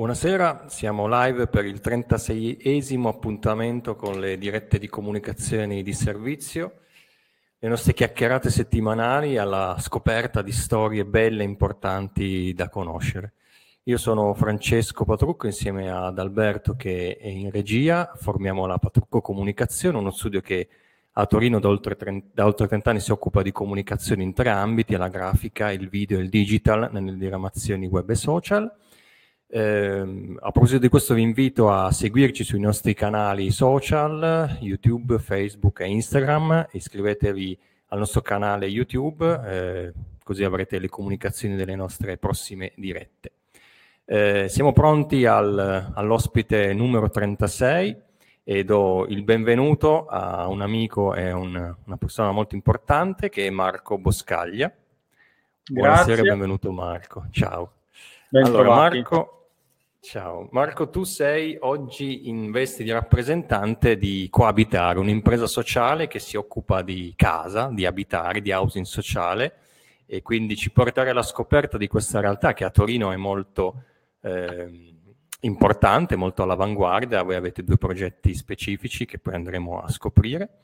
[0.00, 6.84] Buonasera, siamo live per il 36esimo appuntamento con le dirette di comunicazioni di servizio,
[7.58, 13.34] le nostre chiacchierate settimanali alla scoperta di storie belle e importanti da conoscere.
[13.82, 19.98] Io sono Francesco Patrucco insieme ad Alberto che è in regia, formiamo la Patrucco Comunicazione,
[19.98, 20.66] uno studio che
[21.12, 24.48] a Torino da oltre, 30, da oltre 30 anni si occupa di comunicazione in tre
[24.48, 28.74] ambiti, la grafica, il video e il digital nelle diramazioni web e social.
[29.52, 35.80] Eh, a proposito di questo vi invito a seguirci sui nostri canali social, YouTube, Facebook
[35.80, 37.58] e Instagram, iscrivetevi
[37.88, 43.32] al nostro canale YouTube, eh, così avrete le comunicazioni delle nostre prossime dirette.
[44.04, 47.96] Eh, siamo pronti al, all'ospite numero 36
[48.44, 53.50] e do il benvenuto a un amico e un, una persona molto importante che è
[53.50, 54.72] Marco Boscaglia.
[55.68, 57.26] Buonasera e benvenuto Marco.
[57.32, 57.72] Ciao.
[58.28, 58.96] Ben allora trovati.
[58.98, 59.34] Marco
[60.02, 66.38] Ciao, Marco, tu sei oggi in veste di rappresentante di Coabitare, un'impresa sociale che si
[66.38, 69.56] occupa di casa, di abitare, di housing sociale
[70.06, 73.84] e quindi ci portare alla scoperta di questa realtà che a Torino è molto
[74.22, 74.96] eh,
[75.40, 77.22] importante, molto all'avanguardia.
[77.22, 80.62] Voi avete due progetti specifici che poi andremo a scoprire.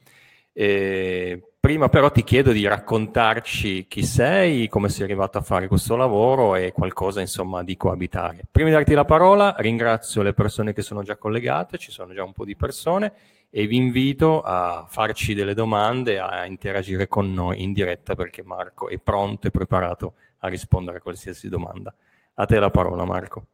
[0.58, 5.96] E prima però ti chiedo di raccontarci chi sei, come sei arrivato a fare questo
[5.96, 8.46] lavoro e qualcosa insomma di coabitare.
[8.50, 12.24] Prima di darti la parola ringrazio le persone che sono già collegate, ci sono già
[12.24, 13.12] un po' di persone
[13.50, 18.88] e vi invito a farci delle domande, a interagire con noi in diretta perché Marco
[18.88, 21.94] è pronto e preparato a rispondere a qualsiasi domanda.
[22.36, 23.48] A te la parola Marco.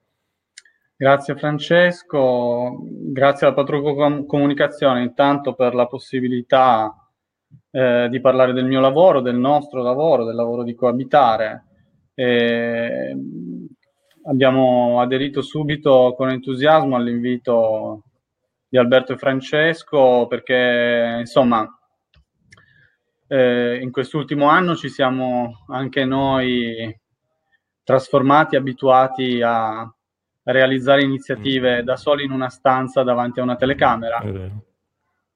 [1.03, 6.95] Grazie Francesco, grazie alla Patrucco Comunicazione intanto per la possibilità
[7.72, 11.64] eh, di parlare del mio lavoro, del nostro lavoro, del lavoro di coabitare.
[12.14, 13.17] E
[14.27, 18.05] abbiamo aderito subito con entusiasmo all'invito
[18.69, 21.67] di Alberto e Francesco perché insomma
[23.27, 26.96] eh, in quest'ultimo anno ci siamo anche noi
[27.83, 29.92] trasformati, abituati a
[30.45, 31.85] realizzare iniziative mm.
[31.85, 34.23] da soli in una stanza davanti a una telecamera.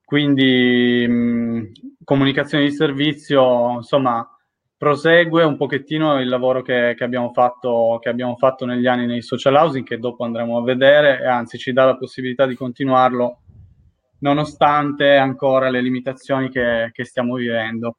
[0.05, 1.73] Quindi mh,
[2.05, 4.29] comunicazione di servizio, insomma,
[4.77, 9.23] prosegue un pochettino il lavoro che, che, abbiamo fatto, che abbiamo fatto negli anni nei
[9.23, 13.41] social housing, che dopo andremo a vedere, e anzi ci dà la possibilità di continuarlo
[14.19, 17.97] nonostante ancora le limitazioni che, che stiamo vivendo.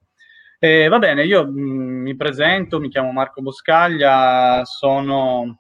[0.60, 5.60] E va bene, io mh, mi presento, mi chiamo Marco Boscaglia, sono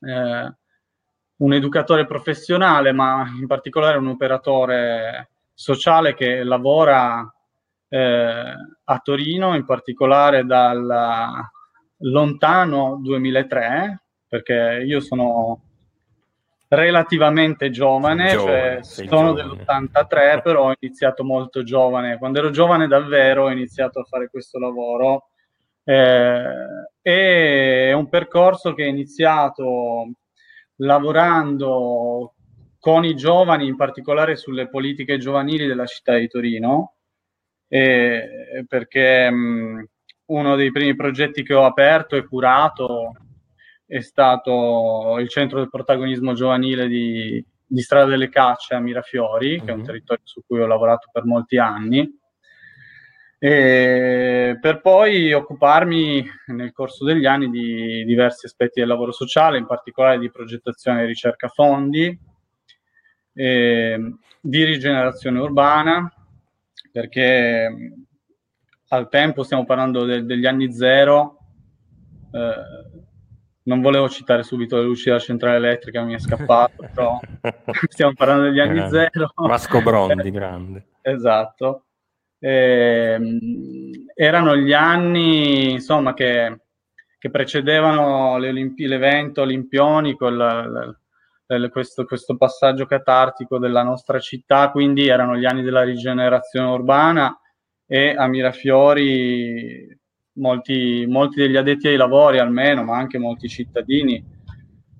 [0.00, 0.54] eh,
[1.42, 7.32] un educatore professionale, ma in particolare un operatore sociale che lavora
[7.88, 8.54] eh,
[8.84, 11.50] a Torino, in particolare dal
[11.98, 15.60] lontano 2003, perché io sono
[16.68, 19.64] relativamente giovane, giovane cioè sono giovane.
[19.64, 22.18] dell'83, però ho iniziato molto giovane.
[22.18, 25.26] Quando ero giovane davvero ho iniziato a fare questo lavoro.
[25.84, 26.42] Eh,
[27.02, 30.12] è un percorso che è iniziato
[30.76, 32.34] lavorando
[32.78, 36.94] con i giovani, in particolare sulle politiche giovanili della città di Torino,
[37.68, 39.88] eh, perché mh,
[40.26, 43.12] uno dei primi progetti che ho aperto e curato
[43.86, 49.64] è stato il centro del protagonismo giovanile di, di Strada delle Cacce a Mirafiori, mm-hmm.
[49.64, 49.86] che è un mhm.
[49.86, 52.20] territorio su cui ho lavorato per molti anni.
[53.44, 59.66] E per poi occuparmi nel corso degli anni di diversi aspetti del lavoro sociale, in
[59.66, 62.16] particolare di progettazione e ricerca fondi,
[63.32, 66.08] di rigenerazione urbana,
[66.92, 67.96] perché
[68.90, 71.38] al tempo stiamo parlando de- degli anni zero,
[72.30, 73.02] eh,
[73.64, 77.18] non volevo citare subito le luci della centrale elettrica, mi è scappato, però
[77.90, 79.10] stiamo parlando degli anni grande.
[79.12, 79.32] zero.
[79.34, 80.86] Vasco Brondi, grande.
[81.00, 81.86] Esatto.
[82.44, 83.38] Eh,
[84.16, 86.62] erano gli anni, insomma, che,
[87.16, 90.98] che precedevano Olimpi- l'evento Olimpioni, col,
[91.70, 97.38] questo, questo, passaggio catartico della nostra città, quindi erano gli anni della rigenerazione urbana
[97.86, 99.96] e a Mirafiori
[100.38, 104.20] molti, molti degli addetti ai lavori almeno, ma anche molti cittadini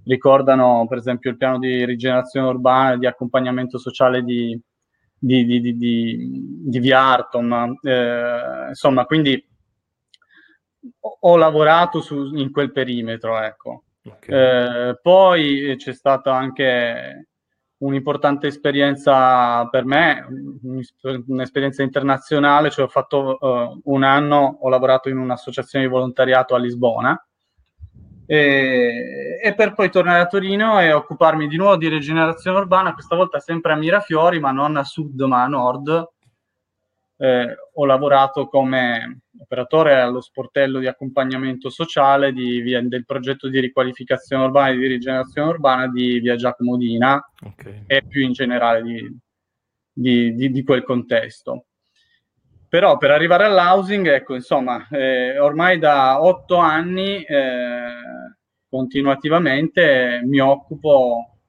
[0.05, 4.57] ricordano per esempio il piano di rigenerazione urbana e di accompagnamento sociale di,
[5.25, 6.17] di, di, di,
[6.65, 7.79] di Via Artom.
[7.81, 9.47] Eh, insomma, quindi
[11.21, 13.85] ho, lavorato su, in quel perimetro, ecco.
[14.05, 14.89] Okay.
[14.89, 17.29] Eh, poi c'è stata anche
[17.79, 20.27] un'importante esperienza per me,
[21.27, 26.59] un'esperienza internazionale, cioè ho fatto uh, un anno, ho lavorato in un'associazione di volontariato a
[26.59, 27.27] Lisbona
[28.27, 33.17] E, e, per poi tornare a Torino e occuparmi di nuovo di rigenerazione urbana, questa
[33.17, 36.11] volta sempre a Mirafiori, ma non a sud ma a nord.
[37.17, 43.61] Eh, ho lavorato come operatore allo sportello di accompagnamento sociale di via, del progetto di
[43.61, 47.85] riqualificazione urbana e di rigenerazione urbana di via Giacomo Dina okay.
[47.87, 48.83] e più in generale
[49.93, 51.67] di, di, di quel contesto.
[52.73, 57.93] Però per arrivare all'housing, ecco, insomma, eh, ormai da otto anni eh,
[58.67, 61.41] continuativamente mi occupo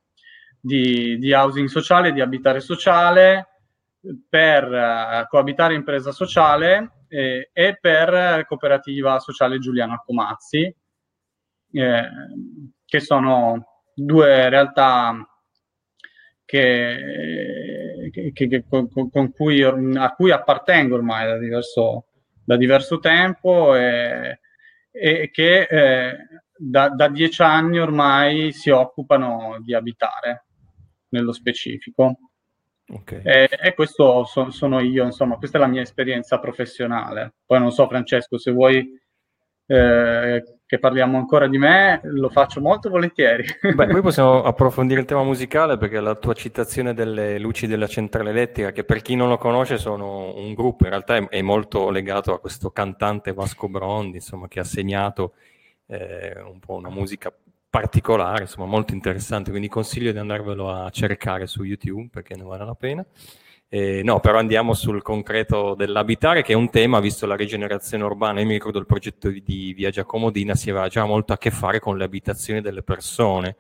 [0.60, 3.48] di, di, housing sociale, di abitare sociale,
[4.28, 10.76] per uh, coabitare impresa sociale eh, e per cooperativa sociale Giuliano Accomazzi,
[11.72, 12.10] eh,
[12.84, 15.26] che sono due realtà
[16.44, 22.08] che, che, che, con, con cui, a cui appartengo ormai da diverso,
[22.44, 24.40] da diverso tempo e,
[24.92, 26.18] e che eh,
[26.56, 30.46] da, da, dieci anni ormai si occupano di abitare
[31.10, 32.18] nello specifico.
[32.86, 33.22] Okay.
[33.24, 37.36] E, e, questo so, sono io, insomma, questa è la mia esperienza professionale.
[37.46, 39.02] Poi non so, Francesco, se vuoi
[39.66, 43.46] eh, che parliamo ancora di me, lo faccio molto volentieri.
[43.62, 48.32] Beh, poi possiamo approfondire il tema musicale perché la tua citazione delle luci della centrale
[48.32, 51.92] elettrica, che per chi non lo conosce sono un gruppo, in realtà è, è molto
[51.92, 55.34] legato a questo cantante Vasco Brondi, insomma, che ha segnato
[55.86, 57.32] eh, un po' una musica
[57.70, 62.66] particolare, insomma, molto interessante, quindi consiglio di andarvelo a cercare su YouTube perché ne vale
[62.66, 63.06] la pena.
[63.76, 68.40] Eh, no, però andiamo sul concreto dell'abitare, che è un tema, visto la rigenerazione urbana.
[68.40, 71.80] Io mi ricordo il progetto di Via Giacomodina, si aveva già molto a che fare
[71.80, 73.56] con le abitazioni delle persone,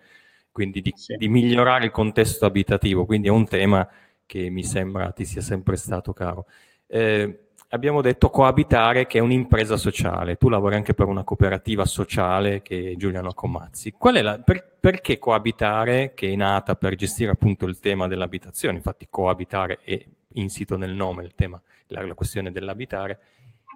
[0.51, 1.15] quindi di, sì.
[1.17, 3.05] di migliorare il contesto abitativo.
[3.05, 3.89] Quindi è un tema
[4.27, 6.45] che mi sembra ti sia sempre stato caro.
[6.85, 7.42] Eh,
[7.73, 10.37] abbiamo detto coabitare che è un'impresa sociale.
[10.37, 13.91] Tu lavori anche per una cooperativa sociale che è Giuliano Comazzi.
[13.91, 18.77] Qual è la, per, perché coabitare, che è nata per gestire appunto il tema dell'abitazione,
[18.77, 20.01] infatti coabitare è
[20.35, 23.19] insito nel nome il tema, la, la questione dell'abitare,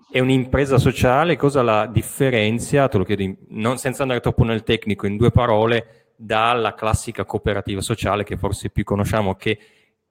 [0.10, 4.64] è un'impresa sociale, cosa la differenzia, te lo chiedo in, non, senza andare troppo nel
[4.64, 9.60] tecnico, in due parole, dalla classica cooperativa sociale che forse più conosciamo, che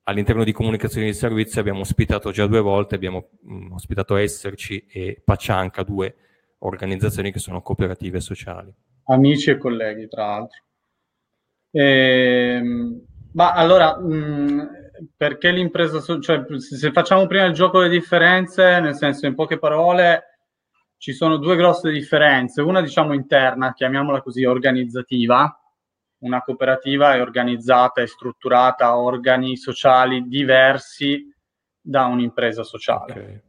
[0.09, 4.87] all'interno di comunicazione di servizio abbiamo ospitato già due volte, abbiamo mh, mm, ospitato Esserci
[4.89, 6.15] e Pacianca, due
[6.59, 8.73] organizzazioni che sono cooperative sociali.
[9.07, 10.63] Amici e colleghi, tra l'altro.
[11.73, 14.61] Ehm, ma allora, mh, mm,
[15.17, 19.59] perché l'impresa, so- cioè se facciamo prima il gioco delle differenze, nel senso in poche
[19.59, 20.39] parole,
[20.99, 25.61] ci sono due grosse differenze, una diciamo interna, chiamiamola così, organizzativa,
[26.27, 31.33] una cooperativa è organizzata e strutturata a organi sociali diversi
[31.81, 33.13] da un'impresa sociale.
[33.13, 33.41] Okay.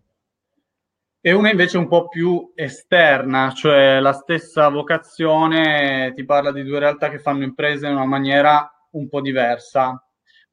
[1.20, 6.80] E una invece un po' più esterna, cioè la stessa vocazione ti parla di due
[6.80, 10.02] realtà che fanno imprese in una maniera un po' diversa.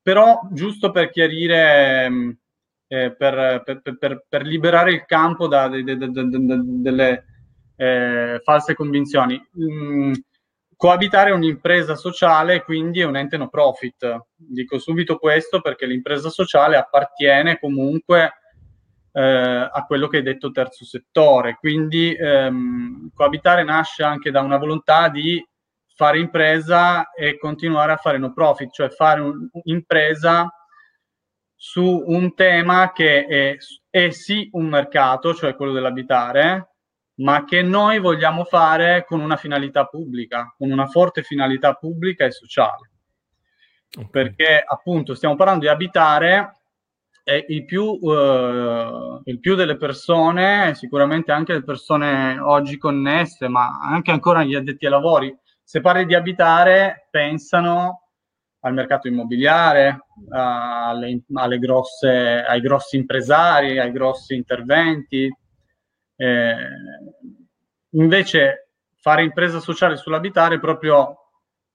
[0.02, 2.30] Però giusto per chiarire, mm,
[2.88, 7.24] eh, per, per, per, per, liberare il campo da, de, de, de, delle
[7.76, 9.40] eh, false convinzioni.
[9.58, 10.12] Mm,
[10.76, 14.26] Coabitare è un'impresa sociale, quindi è un ente no profit.
[14.34, 18.32] Dico subito questo perché l'impresa sociale appartiene comunque
[19.12, 21.56] eh, a quello che è detto terzo settore.
[21.58, 25.42] Quindi ehm, coabitare nasce anche da una volontà di
[25.94, 30.52] fare impresa e continuare a fare no profit, cioè fare un'impresa
[31.54, 33.56] su un tema che è,
[33.88, 36.73] è sì un mercato, cioè quello dell'abitare,
[37.16, 42.30] ma che noi vogliamo fare con una finalità pubblica, con una forte finalità pubblica e
[42.32, 42.90] sociale.
[43.96, 44.10] Okay.
[44.10, 46.56] Perché appunto stiamo parlando di abitare
[47.22, 53.78] e il più, uh, il più delle persone, sicuramente anche le persone oggi connesse, ma
[53.80, 58.00] anche ancora gli addetti ai lavori, se parli di abitare pensano
[58.60, 65.34] al mercato immobiliare, alle, alle grosse, ai grossi impresari, ai grossi interventi,
[66.16, 66.56] eh,
[67.90, 71.18] invece fare impresa sociale sull'abitare proprio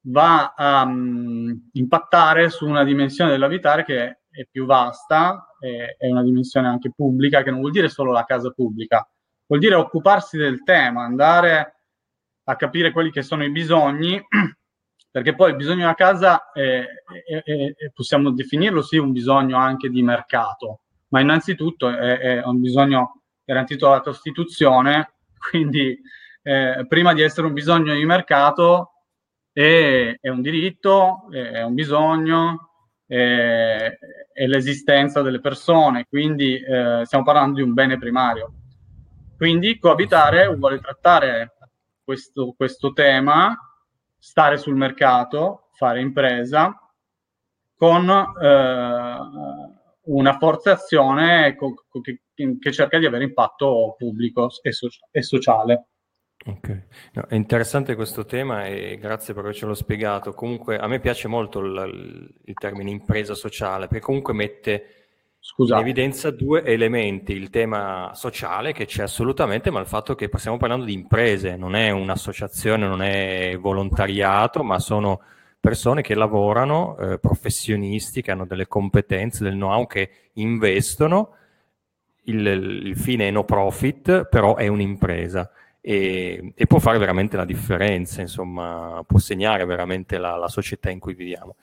[0.01, 6.23] va a um, impattare su una dimensione dell'abitare che è più vasta, è, è una
[6.23, 9.07] dimensione anche pubblica, che non vuol dire solo la casa pubblica,
[9.45, 11.75] vuol dire occuparsi del tema, andare
[12.43, 14.21] a capire quelli che sono i bisogni,
[15.11, 16.85] perché poi il bisogno una casa è,
[17.25, 23.18] è, è, possiamo definirlo sì un bisogno anche di mercato, ma innanzitutto è, un bisogno
[23.49, 25.13] garantito dalla Costituzione,
[25.49, 25.99] quindi
[26.43, 28.91] eh, prima di essere un bisogno di mercato
[29.51, 32.69] è, è un diritto, è un bisogno,
[33.07, 33.97] è,
[34.31, 38.53] è l'esistenza delle persone, quindi eh, stiamo parlando di un bene primario.
[39.35, 41.55] Quindi coabitare vuole trattare
[42.03, 43.57] questo, questo tema,
[44.19, 46.77] stare sul mercato, fare impresa,
[47.75, 49.17] con eh,
[50.03, 52.21] una forza azione co- co- che,
[52.59, 55.87] che, cerca di avere impatto pubblico e, so- e sociale.
[56.45, 60.33] Ok, no, è interessante questo tema e grazie per avercelo spiegato.
[60.33, 64.85] Comunque a me piace molto il, il termine impresa sociale perché comunque mette
[65.41, 65.81] Scusate.
[65.81, 70.57] in evidenza due elementi, il tema sociale che c'è assolutamente, ma il fatto che stiamo
[70.57, 75.21] parlando di imprese, non è un'associazione, non è volontariato, ma sono
[75.59, 81.35] persone che lavorano, eh, professionisti che hanno delle competenze, del know-how, che investono.
[82.29, 87.45] Il, il fine è no profit, però è un'impresa e, e, può fare veramente la
[87.45, 91.55] differenza, insomma, può segnare veramente la, la società in cui viviamo.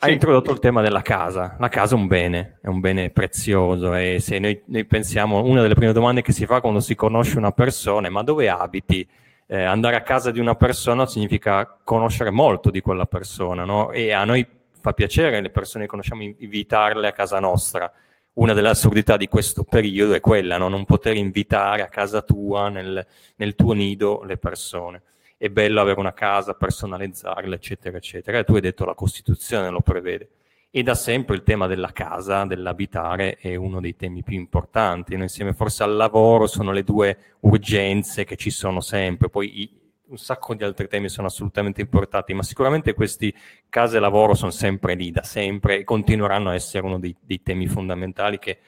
[0.00, 0.12] Ha sì.
[0.12, 1.56] introdotto il tema della casa.
[1.58, 5.60] La casa è un bene, è un bene prezioso e se noi, noi, pensiamo, una
[5.60, 9.06] delle prime domande che si fa quando si conosce una persona è ma dove abiti?
[9.50, 13.90] Eh, andare a casa di una persona significa conoscere molto di quella persona, no?
[13.90, 14.46] E a noi
[14.80, 17.90] fa piacere le persone che conosciamo invitarle a casa nostra
[18.38, 20.68] una delle assurdità di questo periodo è quella, no?
[20.68, 23.04] non poter invitare a casa tua, nel,
[23.36, 25.02] nel, tuo nido, le persone.
[25.36, 28.38] È bello avere una casa, personalizzarla, eccetera, eccetera.
[28.38, 30.30] E tu hai detto la Costituzione lo prevede.
[30.70, 35.14] E da sempre il tema della casa, dell'abitare, è uno dei temi più importanti.
[35.14, 39.28] Noi insieme forse al lavoro sono le due urgenze che ci sono sempre.
[39.30, 39.70] Poi i,
[40.08, 43.34] un sacco di altri temi sono assolutamente importanti, ma sicuramente questi
[43.68, 47.66] case lavoro sono sempre lì da sempre e continueranno a essere uno dei, dei temi
[47.66, 48.58] fondamentali che,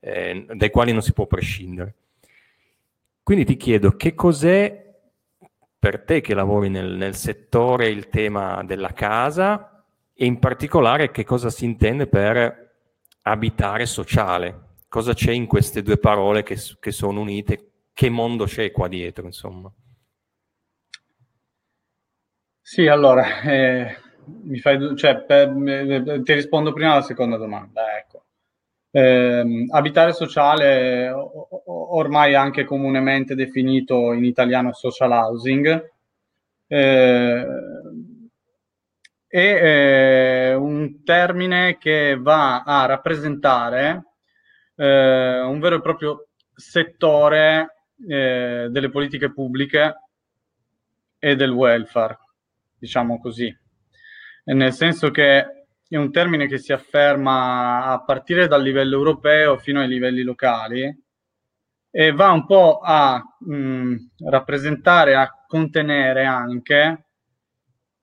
[0.00, 1.94] eh, dai quali non si può prescindere.
[3.22, 4.84] Quindi ti chiedo che cos'è
[5.78, 9.84] per te che lavori nel, nel settore il tema della casa
[10.14, 12.74] e in particolare che cosa si intende per
[13.22, 14.64] abitare sociale?
[14.88, 17.72] Cosa c'è in queste due parole che, che sono unite?
[17.92, 19.70] Che mondo c'è qua dietro, insomma?
[22.68, 23.96] Sì, allora, eh,
[24.42, 27.96] mi fai, cioè, per, eh, ti rispondo prima alla seconda domanda.
[27.96, 28.24] Ecco.
[28.90, 31.08] Eh, abitare sociale,
[31.66, 35.90] ormai anche comunemente definito in italiano social housing,
[36.66, 37.46] eh,
[39.28, 39.38] è
[40.50, 44.06] eh, un termine che va a rappresentare
[44.74, 49.94] eh, un vero e proprio settore eh, delle politiche pubbliche
[51.20, 52.18] e del welfare
[52.86, 53.54] diciamo così,
[54.44, 59.80] nel senso che è un termine che si afferma a partire dal livello europeo fino
[59.80, 61.04] ai livelli locali
[61.90, 63.94] e va un po' a mh,
[64.28, 67.06] rappresentare, a contenere anche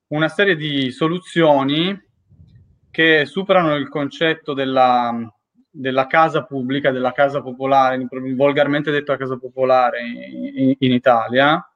[0.08, 1.98] una serie di soluzioni
[2.90, 5.12] che superano il concetto della,
[5.70, 11.66] della casa pubblica, della casa popolare, volgarmente detto casa popolare in, in Italia,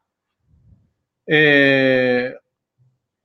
[1.24, 2.40] e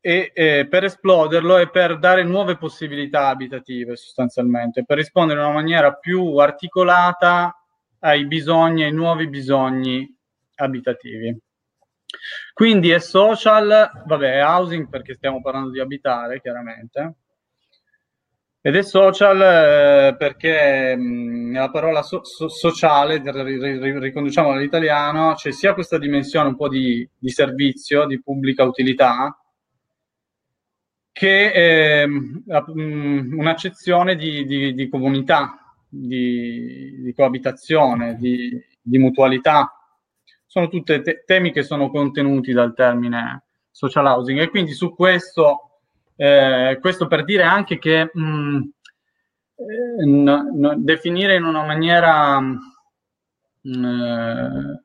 [0.06, 5.56] e eh, per esploderlo e per dare nuove possibilità abitative sostanzialmente, per rispondere in una
[5.56, 7.58] maniera più articolata
[8.00, 10.06] ai bisogni, ai nuovi bisogni
[10.56, 11.40] abitativi.
[12.54, 17.16] Quindi è social, vabbè, è housing perché stiamo parlando di abitare, chiaramente,
[18.60, 25.52] ed è social eh, perché mh, nella parola so- so- sociale, ri- riconduciamo all'italiano, c'è
[25.54, 29.38] sia questa dimensione un po' di, di servizio, di pubblica utilità,
[31.14, 39.72] che è mm, un'accezione di, di, di comunità, di, di coabitazione, di, mutualità.
[40.46, 45.80] Sono tutti te- temi che sono contenuti dal termine social housing e quindi su questo,
[46.16, 48.62] eh, questo per dire anche che mh, mm,
[49.56, 52.58] eh, no, no, definire in una maniera mh,
[53.68, 54.83] mm, eh,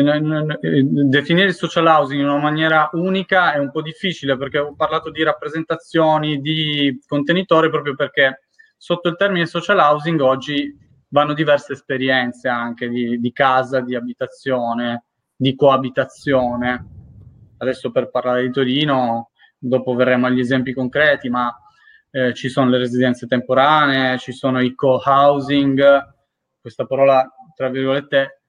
[0.00, 5.10] definire il social housing in una maniera unica è un po' difficile perché ho parlato
[5.10, 8.44] di rappresentazioni, di contenitore proprio perché
[8.78, 10.74] sotto il termine social housing oggi
[11.08, 15.04] vanno diverse esperienze anche di, di casa, di abitazione,
[15.36, 16.86] di coabitazione.
[17.58, 21.54] Adesso per parlare di Torino, dopo verremo agli esempi concreti, ma
[22.10, 26.14] eh, ci sono le residenze temporanee, ci sono i co-housing,
[26.62, 28.41] questa parola tra virgolette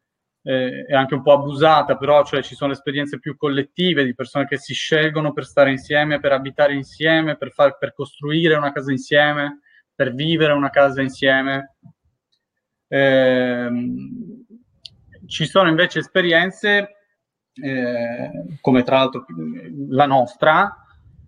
[0.43, 4.45] eh, è anche un po' abusata, però cioè, ci sono esperienze più collettive di persone
[4.45, 8.91] che si scelgono per stare insieme, per abitare insieme, per, far, per costruire una casa
[8.91, 9.62] insieme,
[9.95, 11.75] per vivere una casa insieme.
[12.88, 13.69] Eh,
[15.25, 16.97] ci sono invece esperienze,
[17.53, 19.25] eh, come tra l'altro
[19.89, 20.77] la nostra,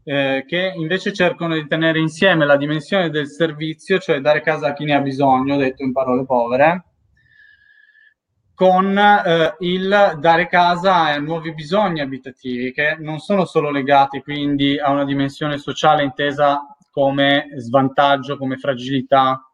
[0.04, 4.74] eh, che invece cercano di tenere insieme la dimensione del servizio, cioè dare casa a
[4.74, 6.84] chi ne ha bisogno, detto in parole povere,
[8.56, 14.80] con eh, il dare casa a nuovi bisogni abitativi che non sono solo legati quindi
[14.80, 19.46] a una dimensione sociale intesa come svantaggio, come fragilità,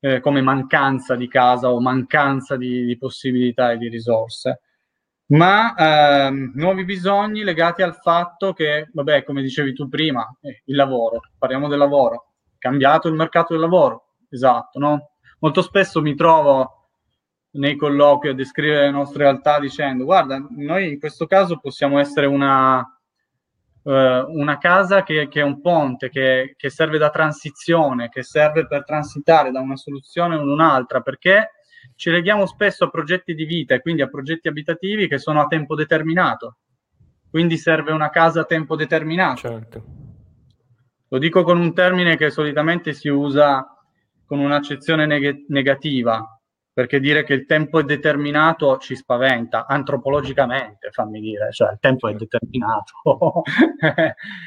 [0.00, 4.62] eh, come mancanza di casa o mancanza di, di possibilità e di risorse,
[5.26, 10.74] ma ehm, nuovi bisogni legati al fatto che, vabbè, come dicevi tu prima, eh, il
[10.74, 15.10] lavoro, parliamo del lavoro, cambiato il mercato del lavoro, esatto, no?
[15.40, 16.77] Molto spesso mi trovo
[17.52, 22.26] nei colloqui a descrivere le nostre realtà dicendo guarda, noi in questo caso possiamo essere
[22.26, 22.78] una,
[23.82, 28.66] uh, una casa che, che, è un ponte, che, che, serve da transizione, che serve
[28.66, 31.52] per transitare da una soluzione ad un'altra, perché
[31.96, 35.46] ci leghiamo spesso a progetti di vita e quindi a progetti abitativi che sono a
[35.46, 36.58] tempo determinato.
[37.30, 39.36] Quindi serve una casa a tempo determinato.
[39.36, 39.84] Certo.
[41.08, 43.66] Lo dico con un termine che solitamente si usa
[44.26, 46.37] con un'accezione neg- negativa,
[46.78, 52.06] perché dire che il tempo è determinato ci spaventa, antropologicamente, fammi dire, cioè il tempo
[52.06, 52.92] è determinato.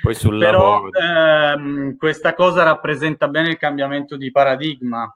[0.01, 5.13] Poi sul Però ehm, questa cosa rappresenta bene il cambiamento di paradigma,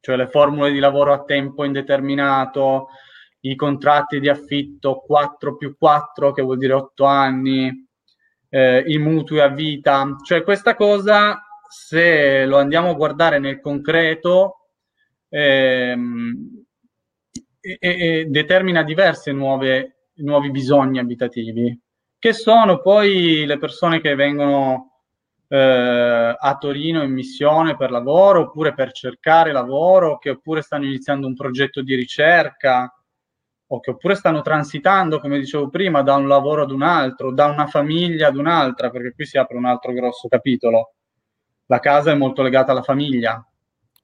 [0.00, 2.88] cioè le formule di lavoro a tempo indeterminato,
[3.40, 7.86] i contratti di affitto 4 più 4, che vuol dire 8 anni,
[8.48, 14.67] eh, i mutui a vita, cioè questa cosa, se lo andiamo a guardare nel concreto,
[15.28, 16.64] ehm,
[17.60, 21.78] e, e, determina diverse nuove, nuovi bisogni abitativi,
[22.18, 25.02] che sono poi le persone che vengono
[25.48, 31.26] eh, a Torino in missione per lavoro oppure per cercare lavoro, che oppure stanno iniziando
[31.26, 32.92] un progetto di ricerca
[33.70, 37.46] o che oppure stanno transitando, come dicevo prima, da un lavoro ad un altro, da
[37.46, 40.94] una famiglia ad un'altra, perché qui si apre un altro grosso capitolo.
[41.66, 43.44] La casa è molto legata alla famiglia,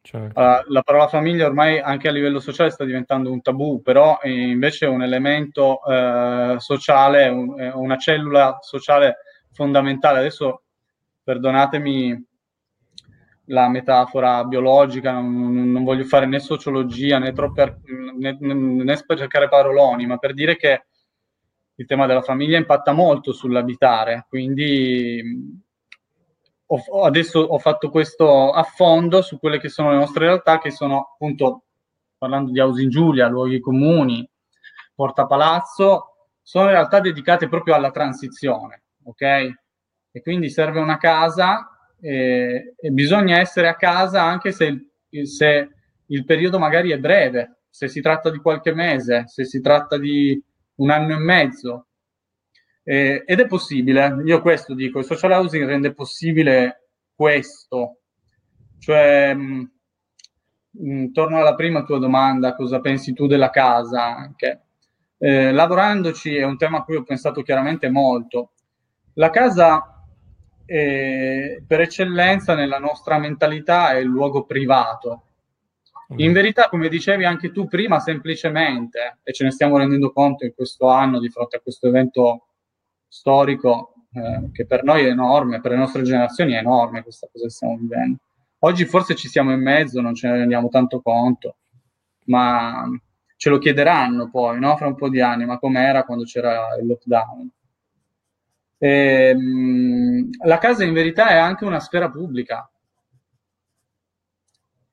[0.06, 0.38] Certo.
[0.38, 4.28] Uh, la parola famiglia ormai anche a livello sociale sta diventando un tabù, però è
[4.28, 9.16] invece è un elemento uh, sociale, un, una cellula sociale
[9.52, 10.18] fondamentale.
[10.18, 10.64] Adesso
[11.22, 12.22] perdonatemi
[13.46, 17.80] la metafora biologica, non, non voglio fare né sociologia né, troppe,
[18.18, 20.84] né, né cercare paroloni, ma per dire che
[21.76, 25.62] il tema della famiglia impatta molto sull'abitare, quindi
[26.88, 31.10] ho, adesso ho fatto questo affondo su quelle che sono le nostre realtà, che sono
[31.12, 31.64] appunto,
[32.18, 34.28] parlando di Housing Giulia, luoghi comuni,
[34.94, 39.22] Porta Palazzo, sono realtà dedicate proprio alla transizione, ok?
[40.10, 41.68] E quindi serve una casa
[42.00, 44.88] e, e bisogna essere a casa anche se
[45.22, 45.70] se
[46.06, 50.42] il periodo magari è breve, se si tratta di qualche mese, se si tratta di
[50.76, 51.86] un anno e mezzo,
[52.84, 58.00] eh, ed è possibile, io questo dico, il social housing rende possibile questo.
[58.78, 59.70] Cioè, mh,
[60.70, 64.04] mh, torno alla prima tua domanda, cosa pensi tu della casa?
[64.04, 64.60] Anche.
[65.16, 68.52] Eh, lavorandoci è un tema a cui ho pensato chiaramente molto.
[69.14, 70.04] La casa
[70.66, 75.22] è, per eccellenza nella nostra mentalità è il luogo privato.
[76.16, 76.34] In mm.
[76.34, 80.88] verità, come dicevi anche tu prima, semplicemente, e ce ne stiamo rendendo conto in questo
[80.88, 82.48] anno di fronte a questo evento
[83.14, 87.44] storico eh, che per noi è enorme, per le nostre generazioni è enorme questa cosa
[87.44, 88.18] che stiamo vivendo.
[88.60, 91.56] Oggi forse ci siamo in mezzo, non ce ne rendiamo tanto conto,
[92.24, 92.88] ma
[93.36, 94.76] ce lo chiederanno poi, no?
[94.76, 97.50] fra un po' di anni, ma com'era quando c'era il lockdown.
[98.78, 98.88] E,
[99.28, 102.68] ehm, mh, la casa in verità è anche una sfera pubblica,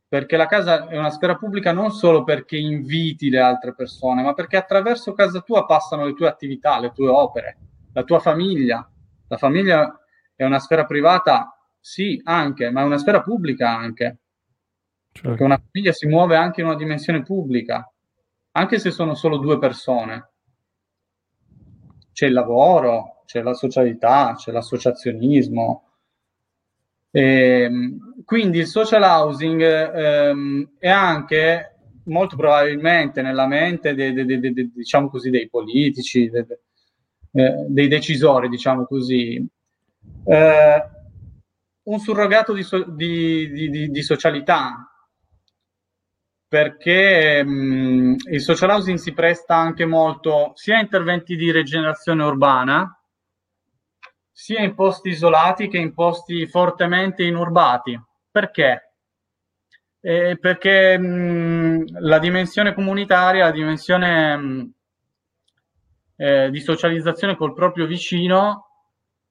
[0.07, 4.33] perché la casa è una sfera pubblica non solo perché inviti le altre persone, ma
[4.33, 7.57] perché attraverso casa tua passano le tue attività, le tue opere
[7.93, 8.89] la tua famiglia.
[9.27, 9.99] La famiglia
[10.35, 14.19] è una sfera privata, sì, anche, ma è una sfera pubblica anche.
[15.11, 15.29] Certo.
[15.29, 17.91] Perché una famiglia si muove anche in una dimensione pubblica,
[18.51, 20.29] anche se sono solo due persone.
[22.13, 25.87] C'è il lavoro, c'è la socialità, c'è l'associazionismo.
[27.11, 31.75] E, ehm, quindi il social housing ehm, è anche
[32.05, 36.29] molto probabilmente nella mente de, de, de, diciamo così, dei politici,
[37.31, 39.45] eh, dei decisori, diciamo così,
[40.25, 40.89] eh,
[41.83, 44.91] un surrogato di, so, di, di, di socialità,
[46.47, 52.23] perché mh, mm, il social housing si presta anche molto sia a interventi di rigenerazione
[52.23, 53.01] urbana,
[54.31, 57.99] sia in posti isolati che in posti fortemente inurbati.
[58.29, 58.95] Perché?
[60.01, 64.69] Eh, perché mh, mm, la dimensione comunitaria, la dimensione mh, mm,
[66.21, 68.67] eh, di socializzazione col proprio vicino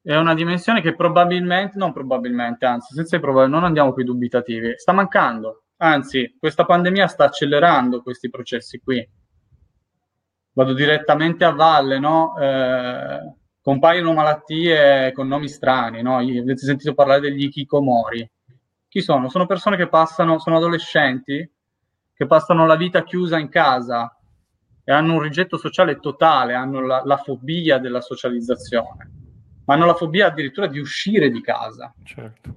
[0.03, 4.73] è una dimensione che probabilmente, non probabilmente, anzi, senza i problemi, non andiamo qui dubitativi,
[4.77, 5.63] sta mancando.
[5.77, 9.09] anzi questa pandemia sta accelerando questi processi qui.
[10.53, 12.37] Vado direttamente a valle, no?
[12.37, 16.17] Eh, compaiono malattie con nomi strani, no?
[16.17, 18.29] Avete sentito parlare degli ikikomori.
[18.89, 19.29] Chi sono?
[19.29, 21.49] Sono persone che passano, sono adolescenti
[22.13, 24.13] che passano la vita chiusa in casa
[24.91, 29.11] e hanno un rigetto sociale totale, hanno la, la fobia della socializzazione,
[29.65, 31.95] ma hanno la fobia addirittura di uscire di casa.
[32.03, 32.55] Certo.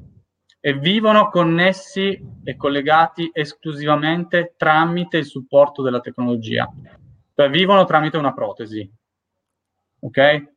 [0.59, 6.67] E vivono connessi e collegati esclusivamente tramite il supporto della tecnologia.
[7.35, 8.91] Cioè vivono tramite una protesi.
[9.99, 10.53] Ok?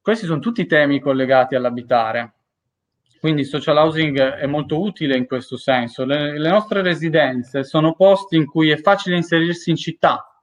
[0.00, 2.34] Questi sono tutti temi collegati all'abitare.
[3.20, 6.06] Quindi il social housing è molto utile in questo senso.
[6.06, 10.42] Le, le, nostre residenze sono posti in cui è facile inserirsi in città,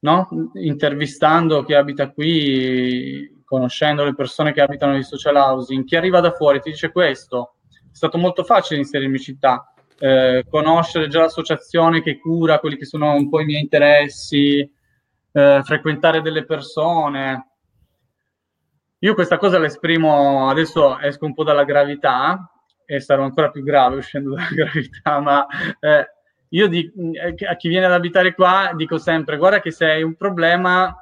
[0.00, 0.28] no?
[0.54, 5.84] intervistando chi abita qui, conoscendo le persone che abitano in social housing.
[5.84, 7.54] Chi arriva da fuori ti dice questo.
[7.70, 12.84] È stato molto facile inserirmi in città, eh, conoscere già l'associazione che cura quelli che
[12.84, 17.57] sono un po' i miei interessi, eh, frequentare delle persone
[19.00, 22.50] io questa cosa l'esprimo, adesso esco un po' dalla gravità
[22.84, 25.46] e sarò ancora più grave uscendo dalla gravità, ma
[25.78, 26.10] eh,
[26.50, 30.02] io di, eh, a chi viene ad abitare qua dico sempre, guarda che se hai
[30.02, 30.94] un problema,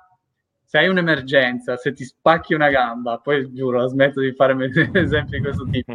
[0.63, 4.55] se hai un'emergenza, se ti spacchi una gamba, poi giuro, smetto di fare
[4.93, 5.95] esempi di questo tipo,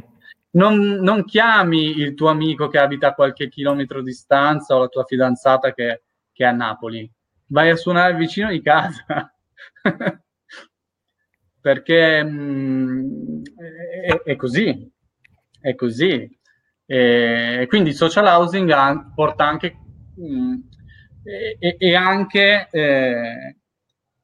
[0.51, 4.87] non, non, chiami il tuo amico che abita a qualche chilometro di distanza o la
[4.87, 7.09] tua fidanzata che, che è a Napoli,
[7.47, 9.31] vai a suonare vicino di casa.
[11.61, 13.41] perché mh, mm,
[14.05, 14.91] è, è, così,
[15.59, 16.39] è così.
[16.85, 19.77] E quindi social housing ha, porta anche,
[20.15, 20.55] mh,
[21.59, 23.55] è, è, anche eh,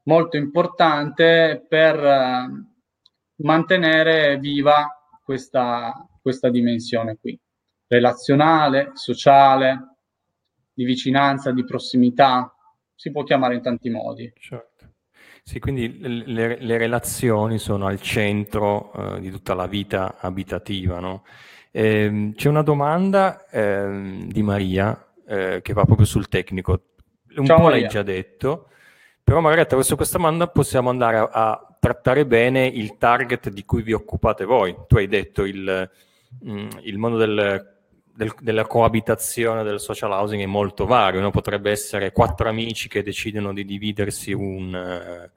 [0.03, 4.89] molto importante per uh, mantenere viva
[5.23, 7.39] questa, questa dimensione qui,
[7.87, 9.95] relazionale, sociale,
[10.73, 12.53] di vicinanza, di prossimità,
[12.95, 14.31] si può chiamare in tanti modi.
[14.37, 14.76] Certo.
[15.47, 21.23] Sì, quindi le, le relazioni sono al centro eh, di tutta la vita abitativa, no?
[21.71, 26.81] eh, c'è una domanda eh, di Maria eh, che va proprio sul tecnico.
[27.37, 28.67] Un Ciao, po' l'hai già detto,
[29.23, 33.83] però magari attraverso questa domanda possiamo andare a, a, trattare bene il target di cui
[33.83, 34.75] vi occupate voi.
[34.85, 35.89] Tu hai detto il,
[36.45, 37.75] mm, il mondo del
[38.17, 41.29] del, della coabitazione del social housing è molto vario, no?
[41.29, 45.36] potrebbe essere quattro amici che decidono di dividersi un, uh,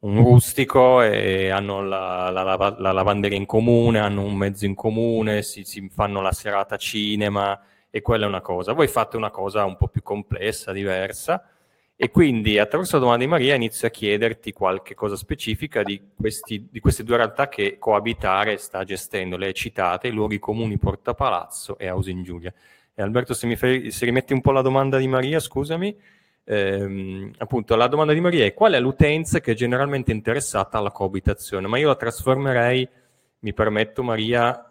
[0.00, 4.74] un rustico e hanno la, la, la, la, lavanderia in comune, hanno un mezzo in
[4.74, 7.60] comune, si, si fanno la serata cinema
[7.90, 8.72] e quella è una cosa.
[8.72, 11.44] Voi fate una cosa un po' più complessa, diversa
[12.02, 16.66] e quindi attraverso la domanda di Maria inizio a chiederti qualche cosa specifica di, questi,
[16.70, 19.36] di queste due realtà che Coabitare sta gestendo.
[19.36, 22.54] Le citate, i luoghi comuni Porta Palazzo e House in Giulia.
[22.94, 25.94] E Alberto, se mi fai, se rimetti un po' la domanda di Maria, scusami,
[26.50, 30.90] ehm, appunto la domanda di Maria è qual è l'utenza che è generalmente interessata alla
[30.90, 31.68] coabitazione?
[31.68, 32.88] Ma io la trasformerei,
[33.40, 34.64] mi permetto Maria,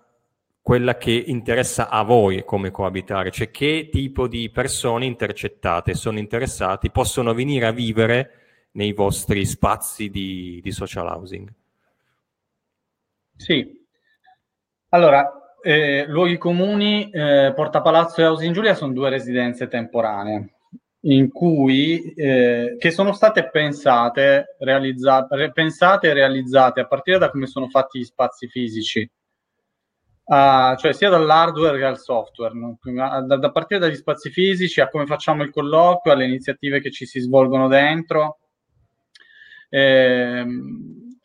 [0.61, 6.91] quella che interessa a voi come coabitare, cioè che tipo di persone intercettate sono interessati,
[6.91, 8.33] possono venire a vivere
[8.71, 11.51] nei vostri spazi di, di social housing.
[13.35, 13.87] Sì,
[14.89, 20.53] allora, eh, luoghi comuni, eh, Porta Palazzo e House in Giulia sono due residenze temporanee
[21.01, 27.47] in cui, eh, che sono state pensate, realizzate, pensate e realizzate a partire da come
[27.47, 29.09] sono fatti gli spazi fisici
[30.29, 32.77] Uh, cioè sia dall'hardware che dal software, no?
[33.25, 37.07] da, da, partire dagli spazi fisici a come facciamo il colloquio, alle iniziative che ci
[37.07, 38.37] si svolgono dentro,
[39.69, 40.45] eh,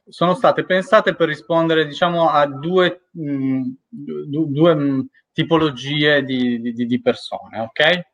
[0.09, 6.87] sono state pensate per rispondere diciamo a due, mh, du, due mh, tipologie di, di,
[6.87, 8.07] di, persone, ok?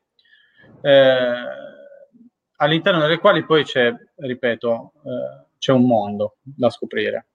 [0.83, 1.35] Eh,
[2.57, 7.27] all'interno delle quali poi c'è, ripeto, eh, c'è un mondo da scoprire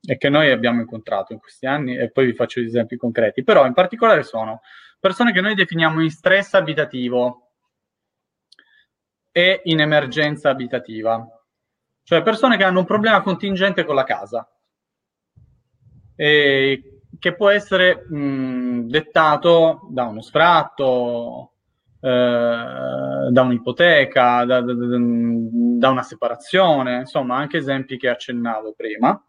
[0.00, 3.42] e che noi abbiamo incontrato in questi anni e poi vi faccio gli esempi concreti,
[3.42, 4.60] però in particolare sono
[5.00, 7.50] persone che noi definiamo in stress abitativo
[9.32, 11.26] e in emergenza abitativa,
[12.02, 14.48] cioè persone che hanno un problema contingente con la casa
[16.16, 21.52] e che può essere mh, dettato da uno sfratto,
[22.00, 29.20] da un'ipoteca, da, da, da una separazione, insomma anche esempi che accennavo prima.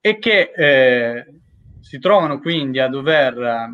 [0.00, 1.26] E che eh,
[1.80, 3.68] si trovano quindi a dover eh,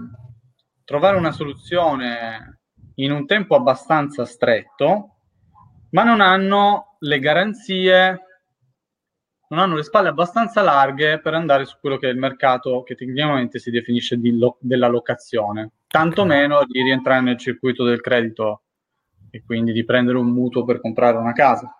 [0.84, 2.60] trovare una soluzione
[2.96, 5.16] in un tempo abbastanza stretto,
[5.90, 8.26] ma non hanno le garanzie,
[9.48, 12.94] non hanno le spalle abbastanza larghe per andare su quello che è il mercato che
[12.94, 18.62] tecnicamente si definisce lo- della locazione, tantomeno di rientrare nel circuito del credito
[19.30, 21.70] e quindi di prendere un mutuo per comprare una casa.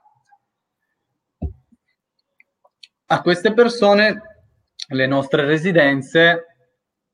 [3.07, 4.23] A queste persone
[4.89, 6.47] le nostre residenze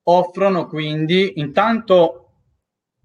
[0.03, 2.33] offrono quindi intanto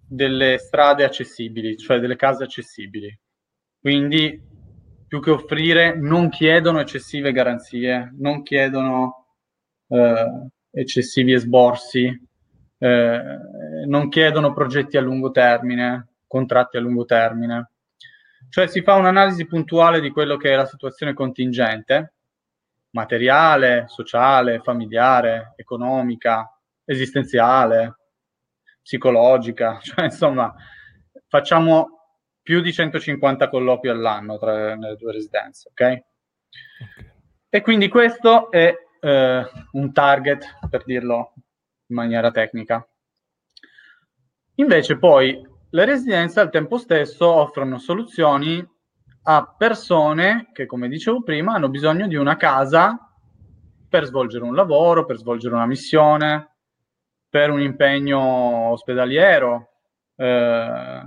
[0.08, 3.16] delle strade accessibili, cioè delle case accessibili.
[3.80, 4.42] Quindi
[5.08, 9.28] più che offrire non chiedono eccessive garanzie, non chiedono
[9.88, 12.12] eh, eccessivi esborsi,
[12.84, 17.70] eh, non chiedono progetti a lungo termine, contratti a lungo termine.
[18.50, 22.14] Cioè si fa un'analisi puntuale di quello che è la situazione contingente,
[22.90, 28.00] materiale, sociale, familiare, economica, esistenziale,
[28.82, 30.54] psicologica, cioè insomma
[31.30, 31.88] facciamo
[32.42, 35.74] più di 150 colloqui all'anno tra le due residenze, ok?
[35.74, 36.04] okay.
[37.48, 41.34] E quindi questo è eh, un target, per dirlo
[41.94, 42.86] in maniera tecnica.
[44.56, 48.68] Invece poi le residenze al tempo stesso offrono soluzioni
[49.26, 52.98] a persone che, come dicevo prima, hanno bisogno di una casa
[53.88, 56.56] per svolgere un lavoro, per svolgere una missione,
[57.30, 58.20] per un impegno
[58.72, 59.70] ospedaliero
[60.16, 61.02] eh,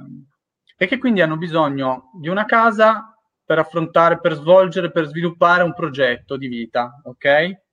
[0.76, 5.74] e che quindi hanno bisogno di una casa per affrontare, per svolgere, per sviluppare un
[5.74, 7.65] progetto di vita, ok?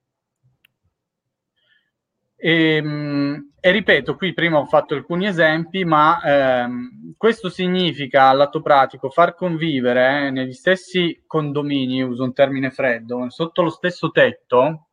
[2.36, 8.60] E, ehm, e ripeto, qui prima ho fatto alcuni esempi, ma ehm, questo significa all'atto
[8.60, 14.88] pratico far convivere eh, negli stessi condomini, uso un termine freddo, sotto lo stesso tetto,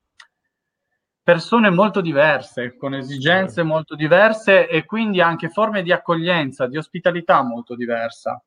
[1.22, 7.44] persone molto diverse, con esigenze molto diverse e quindi anche forme di accoglienza, di ospitalità
[7.44, 8.42] molto diversa.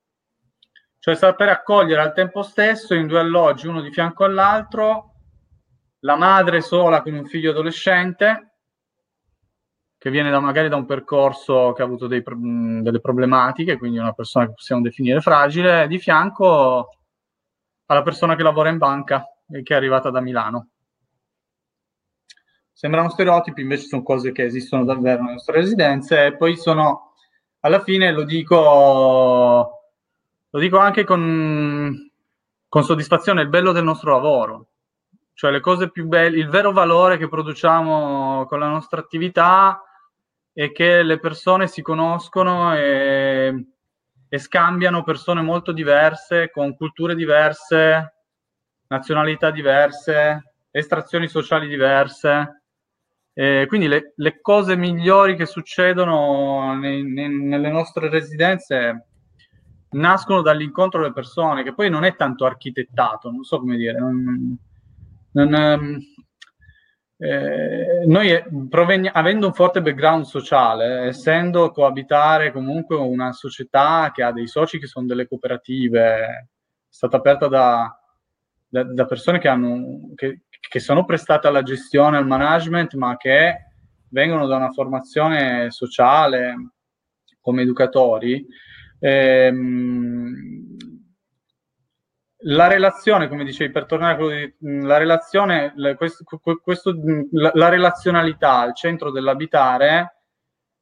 [0.99, 5.13] Cioè saper accogliere al tempo stesso in due alloggi, uno di fianco all'altro,
[6.01, 8.54] la madre sola con un figlio adolescente
[10.05, 14.13] che viene da, magari da un percorso che ha avuto dei, delle problematiche, quindi una
[14.13, 16.99] persona che possiamo definire fragile, di fianco
[17.87, 20.69] alla persona che lavora in banca e che è arrivata da Milano.
[22.71, 27.15] Sembrano stereotipi, invece sono cose che esistono davvero nelle nostre residenze e poi sono,
[27.61, 28.59] alla fine lo dico,
[30.51, 32.11] lo dico anche con,
[32.69, 34.67] con soddisfazione, il bello del nostro lavoro,
[35.33, 39.83] cioè le cose più belle, il vero valore che produciamo con la nostra attività
[40.55, 43.67] è che le persone si conoscono e,
[44.27, 48.15] e scambiano persone molto diverse, con culture diverse,
[48.87, 52.63] nazionalità diverse, estrazioni sociali diverse
[53.37, 59.07] eh, quindi le, le, cose migliori che succedono nei, nei, nelle nostre residenze
[59.91, 63.99] nascono dall'incontro delle persone, che poi non è tanto architettato, non so come dire.
[63.99, 64.57] Non,
[65.33, 65.99] non, ehm,
[67.17, 74.33] eh, noi proveni- avendo un forte background sociale, essendo coabitare comunque una società che ha
[74.33, 76.47] dei soci che sono delle cooperative, è
[76.89, 77.99] stata aperta da,
[78.69, 83.71] da, da persone che, hanno, che, che sono prestate alla gestione, al management, ma che
[84.09, 86.55] vengono da una formazione sociale
[87.41, 88.45] come educatori,
[88.99, 90.77] ehm,
[92.47, 96.25] la relazione, come dicevi, per tornare a quello di, la relazione, questo,
[96.63, 96.95] questo,
[97.31, 100.15] la, la, relazionalità al centro dell'abitare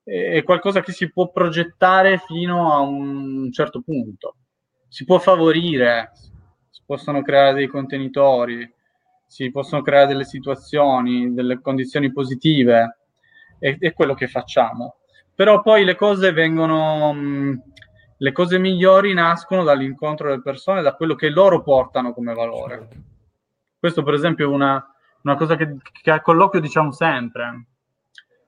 [0.05, 4.37] è qualcosa che si può progettare fino a un certo punto.
[4.89, 6.11] Si può favorire,
[6.71, 8.69] si possono creare dei contenitori,
[9.27, 12.99] si possono creare delle situazioni, delle condizioni positive,
[13.59, 14.97] è, è quello che facciamo.
[15.35, 17.63] Però poi le cose vengono, mh,
[18.23, 22.79] le cose migliori nascono dall'incontro delle persone, da quello che loro portano come valore.
[22.79, 22.97] Certo.
[23.79, 27.67] Questo per esempio è una, una cosa che, che al colloquio diciamo sempre.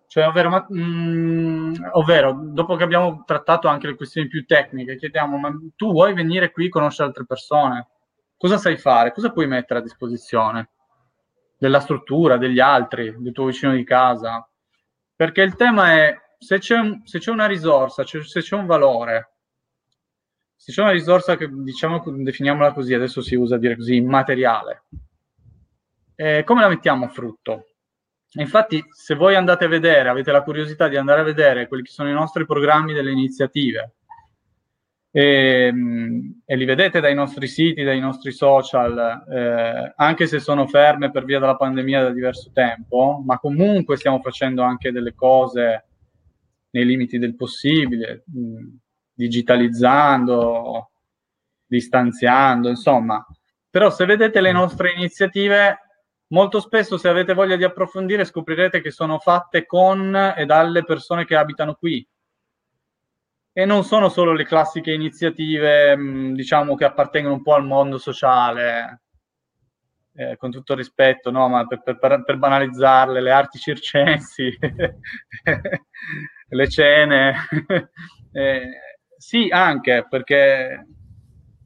[0.06, 5.36] Cioè, ovvero, ma, mh, ovvero, dopo che abbiamo trattato anche le questioni più tecniche, chiediamo,
[5.38, 7.88] ma tu vuoi venire qui a conoscere altre persone?
[8.36, 9.12] Cosa sai fare?
[9.12, 10.68] Cosa puoi mettere a disposizione?
[11.64, 14.46] della struttura, degli altri, del tuo vicino di casa.
[15.16, 18.66] Perché il tema è se c'è, un, se c'è una risorsa, cioè, se c'è un
[18.66, 19.33] valore,
[20.64, 24.84] se c'è una risorsa che diciamo, definiamola così, adesso si usa dire così, immateriale,
[26.14, 27.66] eh, come la mettiamo a frutto?
[28.36, 31.90] Infatti, se voi andate a vedere, avete la curiosità di andare a vedere quelli che
[31.90, 33.96] sono i nostri programmi delle iniziative,
[35.10, 40.66] e, ehm, e, li vedete dai nostri siti, dai nostri social, eh, anche se sono
[40.66, 45.84] ferme per via della pandemia da diverso tempo, ma comunque stiamo facendo anche delle cose
[46.70, 48.76] nei limiti del possibile, mh,
[49.14, 50.90] digitalizzando,
[51.66, 53.24] distanziando, insomma.
[53.70, 55.78] Però se vedete le nostre iniziative,
[56.28, 61.24] molto spesso se avete voglia di approfondire scoprirete che sono fatte con e dalle persone
[61.24, 62.06] che abitano qui.
[63.56, 65.96] E non sono solo le classiche iniziative,
[66.34, 69.02] diciamo, che appartengono un po' al mondo sociale,
[70.16, 74.56] eh, con tutto rispetto, no, ma per, per, per banalizzarle, le arti circensi,
[76.48, 77.34] le cene,
[78.32, 78.68] eh,
[79.24, 80.86] sì, anche perché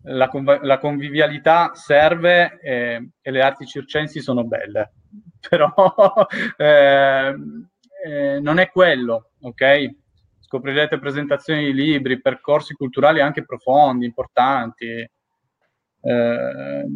[0.03, 0.31] la,
[0.63, 4.93] la convivialità serve eh, e le arti circensi sono belle,
[5.51, 5.75] però
[6.57, 7.35] eh,
[8.05, 9.91] eh, non è quello, ok?
[10.39, 14.87] Scoprirete presentazioni di libri, percorsi culturali anche profondi, importanti,
[16.01, 16.87] eh,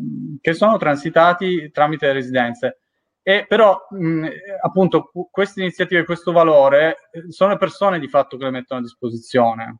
[0.40, 2.78] che sono transitati tramite le residenze.
[3.20, 4.28] E però, mh,
[4.62, 8.84] appunto, queste iniziative, questo valore, eh, sono le persone di fatto che le mettono a
[8.84, 9.78] disposizione.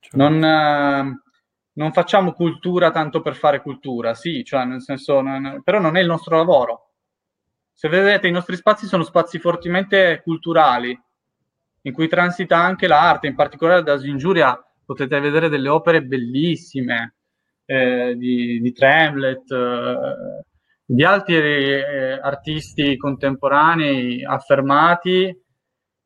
[0.00, 0.16] Certo.
[0.16, 1.20] Non, eh,
[1.74, 6.00] non facciamo cultura tanto per fare cultura, sì, cioè nel senso, non, però non è
[6.00, 6.94] il nostro lavoro.
[7.72, 10.98] Se vedete, i nostri spazi sono spazi fortemente culturali,
[11.82, 17.14] in cui transita anche l'arte, in particolare da Zingiuria potete vedere delle opere bellissime
[17.64, 20.44] eh, di, di Tremlet, eh,
[20.84, 25.34] di altri eh, artisti contemporanei affermati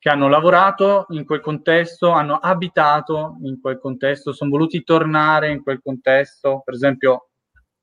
[0.05, 5.63] che hanno lavorato in quel contesto, hanno abitato in quel contesto, sono voluti tornare in
[5.63, 6.61] quel contesto.
[6.63, 7.31] Per esempio,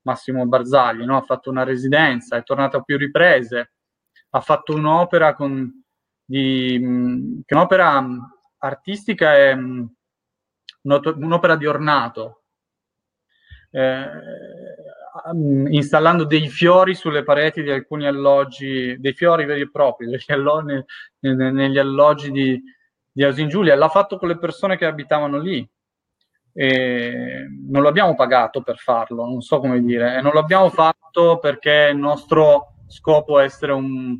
[0.02, 1.16] Massimo Barzagli no?
[1.16, 3.72] ha fatto una residenza, è tornato a più riprese,
[4.30, 5.68] ha fatto un'opera con,
[6.24, 8.06] di, che un'opera
[8.58, 9.56] artistica è
[10.82, 12.44] un'opera di ornato.
[13.72, 14.06] Eh,
[15.34, 20.82] Mm, installando dei fiori sulle pareti di alcuni alloggi, dei fiori veri e propri, alloggi,
[21.20, 22.62] negli alloggi di,
[23.10, 23.76] di Ausin Giulia.
[23.76, 25.68] L'ha fatto con le persone che abitavano lì.
[26.54, 31.88] E non l'abbiamo pagato per farlo, non so come dire, e non l'abbiamo fatto perché
[31.90, 34.18] il nostro scopo è essere un,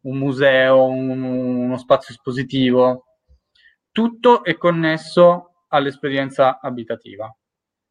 [0.00, 3.06] un museo, un, uno spazio espositivo.
[3.90, 7.32] Tutto è connesso all'esperienza abitativa.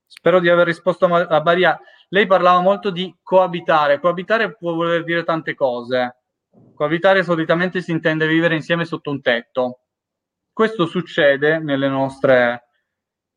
[0.05, 1.77] Spero di aver risposto a Maria.
[2.09, 3.99] Lei parlava molto di coabitare.
[3.99, 6.17] Coabitare può voler dire tante cose.
[6.73, 9.79] Coabitare solitamente si intende vivere insieme sotto un tetto.
[10.53, 12.69] Questo succede nelle nostre,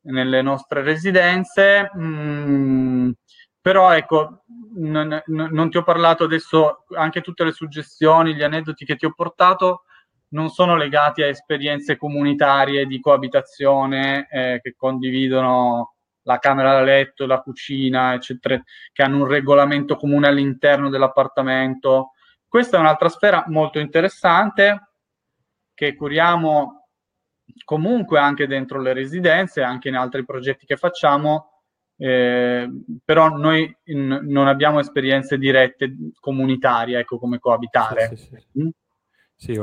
[0.05, 3.11] nelle nostre residenze, mm,
[3.59, 4.43] però ecco,
[4.75, 9.13] non, non, ti ho parlato adesso, anche tutte le suggestioni, gli aneddoti che ti ho
[9.13, 9.83] portato
[10.29, 17.25] non sono legati a esperienze comunitarie di coabitazione eh, che condividono la camera da letto,
[17.25, 22.11] la cucina, eccetera, che hanno un regolamento comune all'interno dell'appartamento.
[22.47, 24.89] Questa è un'altra sfera molto interessante
[25.73, 26.87] che curiamo
[27.65, 31.63] comunque anche dentro le residenze, anche in altri progetti che facciamo,
[31.97, 32.69] eh,
[33.03, 38.07] però noi in, non abbiamo esperienze dirette comunitarie, ecco come coabitare.
[38.09, 38.61] Sì, sì, sì.
[38.61, 38.69] Mm?
[39.35, 39.59] Sì,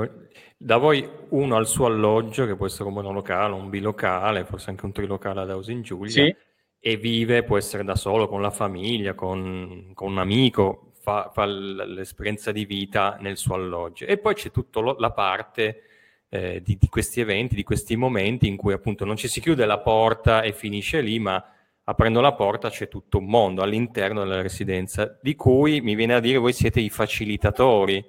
[0.57, 4.85] da voi uno al suo alloggio, che può essere un monolocale, un bilocale, forse anche
[4.85, 6.37] un trilocale ad Ausin Giulia, sì
[6.81, 11.45] e vive, può essere da solo, con la famiglia, con, con un amico, fa, fa,
[11.47, 14.05] l'esperienza di vita nel suo alloggio.
[14.07, 15.83] E poi c'è tutta la parte
[16.29, 19.65] eh, di, di, questi eventi, di questi momenti in cui appunto non ci si chiude
[19.65, 21.43] la porta e finisce lì, ma
[21.85, 26.21] aprendo la porta c'è tutto un mondo all'interno della residenza, di cui mi viene a
[26.21, 28.05] dire voi siete i facilitatori,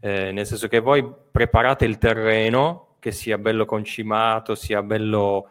[0.00, 5.48] eh, nel senso che voi preparate il terreno, che sia bello concimato, sia bello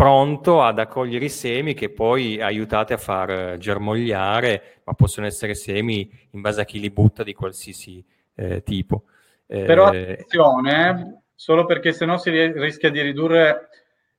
[0.00, 6.10] pronto ad accogliere i semi che poi aiutate a far germogliare, ma possono essere semi
[6.30, 8.02] in base a chi li butta di qualsiasi
[8.34, 9.02] eh, tipo.
[9.46, 13.68] Eh, Però attenzione, solo perché sennò si rischia di ridurre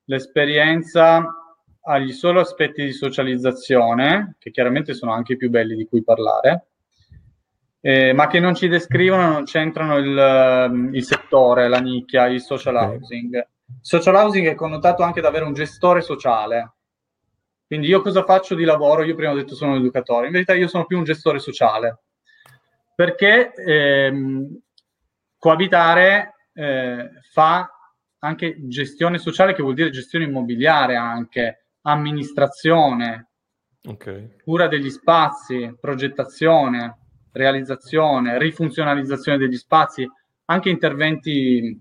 [0.03, 1.25] l'esperienza
[1.81, 6.67] agli soli aspetti di socializzazione, che chiaramente sono anche i più belli di cui parlare,
[7.81, 12.75] eh, ma che non ci descrivono, non c'entrano il, il settore, la nicchia, il social
[12.75, 13.47] housing.
[13.79, 16.73] Social housing è connotato anche ad avere un gestore sociale.
[17.65, 19.03] Quindi io cosa faccio di lavoro?
[19.03, 21.99] Io prima ho detto sono un educatore, in verità io sono più un gestore sociale,
[22.93, 24.59] perché ehm,
[25.37, 27.69] coabitare eh, fa
[28.19, 33.29] anche gestione sociale, che vuol dire gestione immobiliare anche, amministrazione,
[33.85, 34.35] okay.
[34.43, 36.97] cura degli spazi, progettazione,
[37.31, 40.07] realizzazione, rifunzionalizzazione degli spazi,
[40.45, 41.79] anche interventi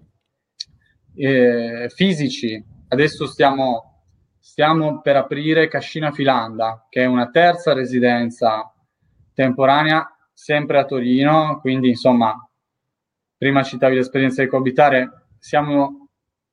[1.15, 2.63] eh, fisici.
[2.89, 4.05] Adesso stiamo,
[4.39, 8.73] stiamo per aprire Cascina Filanda, che è una terza residenza
[9.33, 12.35] temporanea sempre a Torino, quindi insomma,
[13.37, 16.09] prima citavi l'esperienza di coabitare, siamo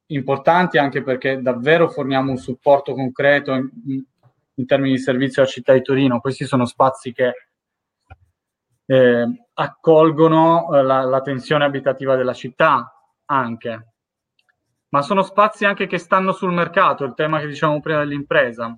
[0.07, 3.69] importanti anche perché davvero forniamo un supporto concreto in,
[4.53, 6.19] in termini di servizio alla città di Torino.
[6.19, 7.33] Questi sono spazi che
[8.85, 12.91] eh, accolgono eh, la, la tensione abitativa della città
[13.25, 13.93] anche,
[14.89, 18.77] ma sono spazi anche che stanno sul mercato, il tema che dicevamo prima dell'impresa.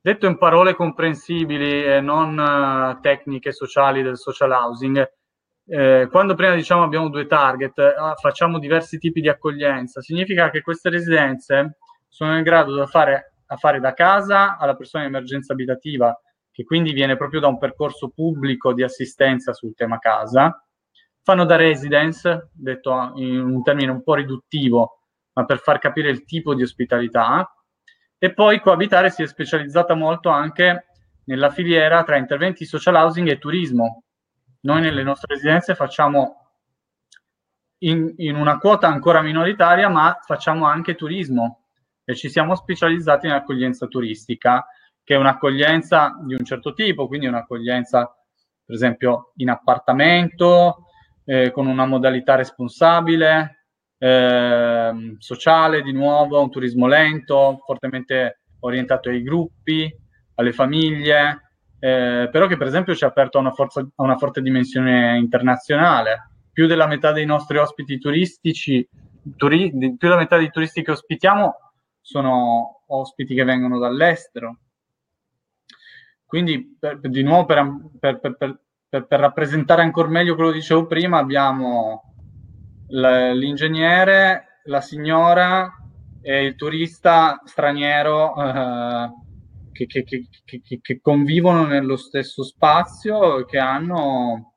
[0.00, 5.08] Detto in parole comprensibili e non uh, tecniche sociali del social housing,
[5.66, 10.60] eh, quando prima diciamo abbiamo due target, eh, facciamo diversi tipi di accoglienza, significa che
[10.60, 16.20] queste residenze sono in grado di fare, fare da casa alla persona in emergenza abitativa,
[16.50, 20.62] che quindi viene proprio da un percorso pubblico di assistenza sul tema casa,
[21.22, 25.01] fanno da residence, detto in un termine un po' riduttivo,
[25.32, 27.50] ma per far capire il tipo di ospitalità,
[28.18, 30.86] e poi Coabitare si è specializzata molto anche
[31.24, 34.04] nella filiera tra interventi social housing e turismo.
[34.60, 36.52] Noi nelle nostre residenze facciamo
[37.78, 41.64] in, in una quota ancora minoritaria, ma facciamo anche turismo
[42.04, 44.66] e ci siamo specializzati in accoglienza turistica,
[45.02, 48.16] che è un'accoglienza di un certo tipo, quindi un'accoglienza
[48.64, 50.86] per esempio in appartamento,
[51.24, 53.61] eh, con una modalità responsabile,
[54.02, 59.94] eh, sociale di nuovo, un turismo lento, fortemente orientato ai gruppi,
[60.34, 64.16] alle famiglie, eh, però che per esempio ci ha aperto a una, forza, a una
[64.16, 66.30] forte dimensione internazionale.
[66.52, 68.86] Più della metà dei nostri ospiti turistici,
[69.36, 71.54] turi, più della metà dei turisti che ospitiamo
[72.00, 74.58] sono ospiti che vengono dall'estero.
[76.26, 78.18] Quindi, per, di nuovo, per, per,
[78.88, 82.11] per, rappresentare ancora meglio quello che dicevo prima, abbiamo
[82.92, 85.72] l'ingegnere, la signora
[86.20, 89.10] e il turista straniero eh,
[89.72, 90.04] che, che,
[90.44, 94.56] che, che, convivono nello stesso spazio che hanno,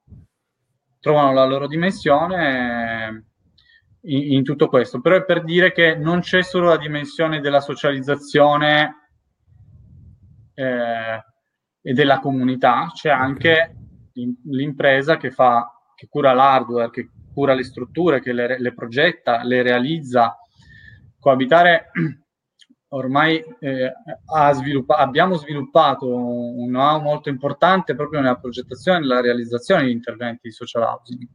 [0.99, 3.25] trovano la loro dimensione
[4.01, 4.99] in, in, tutto questo.
[5.01, 9.09] Però è per dire che non c'è solo la dimensione della socializzazione
[10.53, 11.23] eh,
[11.81, 13.75] e della comunità, c'è anche
[14.43, 19.61] l'impresa che fa, che cura l'hardware, che cura le strutture, che le, le progetta, le
[19.61, 20.39] realizza.
[21.19, 21.91] Coabitare
[22.95, 23.91] ormai eh,
[24.53, 30.47] sviluppa- abbiamo sviluppato un know-how molto importante proprio nella progettazione e nella realizzazione di interventi
[30.47, 31.27] di social housing.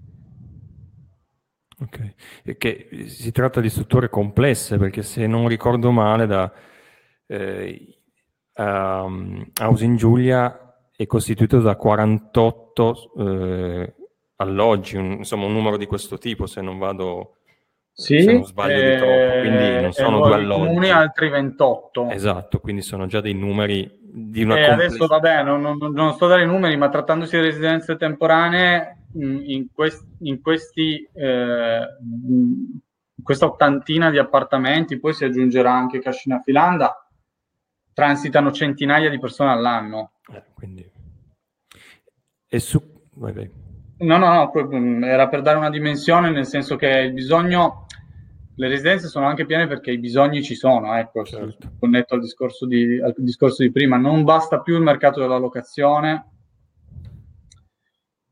[1.82, 6.52] Ok, e che si tratta di strutture complesse perché se non ricordo male da
[7.26, 8.02] eh,
[8.56, 13.94] um, Housing Giulia è costituito da 48 eh,
[14.40, 17.36] alloggi, un, insomma un numero di questo tipo, se non vado...
[17.92, 20.66] Sì, se non sbaglio eh, di troppo, quindi non sono due alloggi.
[20.66, 22.08] comuni altri 28.
[22.10, 26.24] Esatto, quindi sono già dei numeri di una eh, Adesso vabbè, non, non, non, sto
[26.24, 31.08] a dare i numeri, ma trattandosi di residenze temporanee, in, quest, in questi...
[31.12, 31.82] Eh,
[33.20, 37.06] in questa ottantina di appartamenti, poi si aggiungerà anche Cascina Filanda,
[37.92, 40.12] transitano centinaia di persone all'anno.
[40.32, 40.90] Eh, quindi...
[42.48, 42.80] E su...
[43.12, 43.69] Vai, vai.
[44.00, 47.86] No, no, no, mm, era per dare una dimensione, nel senso che il bisogno,
[48.54, 51.72] le residenze sono anche piene perché i bisogni ci sono, ecco, certo.
[51.78, 56.30] connetto al discorso, di, al discorso di prima, non basta più il mercato della locazione,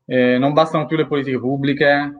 [0.05, 2.13] eh, non bastano più le politiche pubbliche,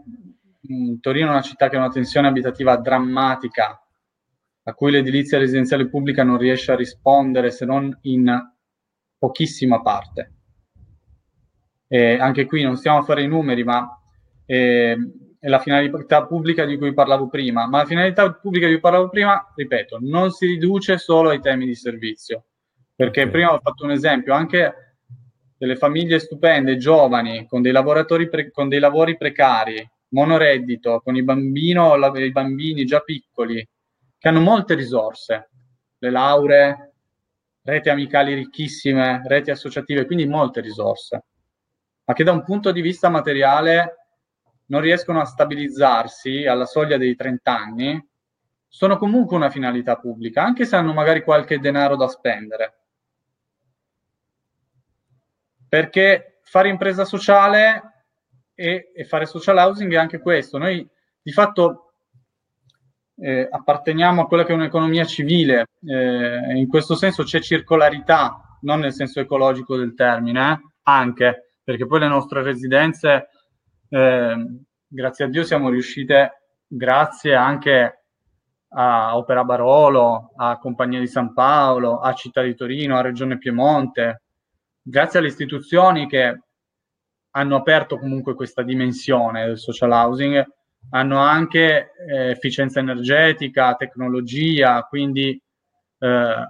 [0.72, 3.84] mm, Torino è una città che ha una tensione abitativa drammatica,
[4.62, 8.32] a cui l'edilizia residenziale pubblica non riesce a rispondere se non in
[9.18, 10.34] pochissima parte.
[11.92, 14.00] Eh, anche qui non stiamo a fare i numeri, ma
[14.46, 14.96] eh,
[15.40, 17.68] è la finalità pubblica di cui parlavo prima.
[17.68, 21.66] Ma la finalità pubblica di cui parlavo prima, ripeto, non si riduce solo ai temi
[21.66, 22.46] di servizio.
[22.96, 23.32] Perché okay.
[23.32, 24.98] prima ho fatto un esempio, anche
[25.58, 31.24] delle famiglie stupende, giovani, con dei, lavoratori pre- con dei lavori precari, monoreddito, con i,
[31.24, 33.68] bambino, la, i bambini già piccoli,
[34.18, 35.50] che hanno molte risorse,
[35.98, 36.94] le lauree,
[37.64, 41.24] reti amicali ricchissime, reti associative, quindi molte risorse
[42.10, 44.08] ma che da un punto di vista materiale
[44.70, 48.10] non riescono a stabilizzarsi alla soglia dei 30 anni,
[48.68, 52.78] sono comunque una finalità pubblica, anche se hanno magari qualche denaro da spendere.
[55.68, 58.06] Perché fare impresa sociale
[58.56, 60.58] e, e fare social housing è anche questo.
[60.58, 60.88] Noi
[61.22, 61.94] di fatto
[63.18, 68.80] eh, apparteniamo a quella che è un'economia civile, eh, in questo senso c'è circolarità, non
[68.80, 73.30] nel senso ecologico del termine, eh, anche perché poi le nostre residenze,
[73.90, 74.36] eh,
[74.88, 78.06] grazie a Dio, siamo riuscite, grazie anche
[78.70, 84.24] a Opera Barolo, a Compagnia di San Paolo, a Città di Torino, a Regione Piemonte,
[84.82, 86.42] grazie alle istituzioni che
[87.30, 90.44] hanno aperto comunque questa dimensione del social housing,
[90.90, 95.40] hanno anche eh, efficienza energetica, tecnologia, quindi
[96.00, 96.48] eh,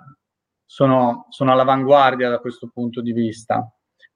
[0.65, 3.69] sono, sono all'avanguardia da questo punto di vista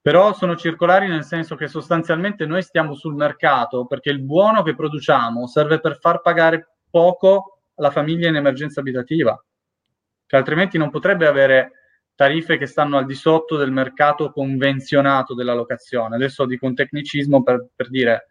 [0.04, 4.76] però sono circolari nel senso che sostanzialmente noi stiamo sul mercato perché il buono che
[4.76, 9.42] produciamo serve per far pagare poco alla famiglia in emergenza abitativa,
[10.26, 11.72] che altrimenti non potrebbe avere
[12.16, 16.16] tariffe che stanno al di sotto del mercato convenzionato della locazione.
[16.16, 18.28] Adesso dico un tecnicismo per, per dire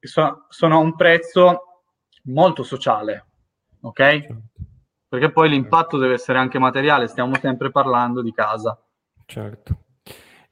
[0.00, 1.84] sono, sono a un prezzo
[2.24, 3.26] molto sociale,
[3.82, 3.96] ok?
[3.96, 4.42] Certo.
[5.06, 8.76] Perché poi l'impatto deve essere anche materiale, stiamo sempre parlando di casa.
[9.24, 9.84] Certo.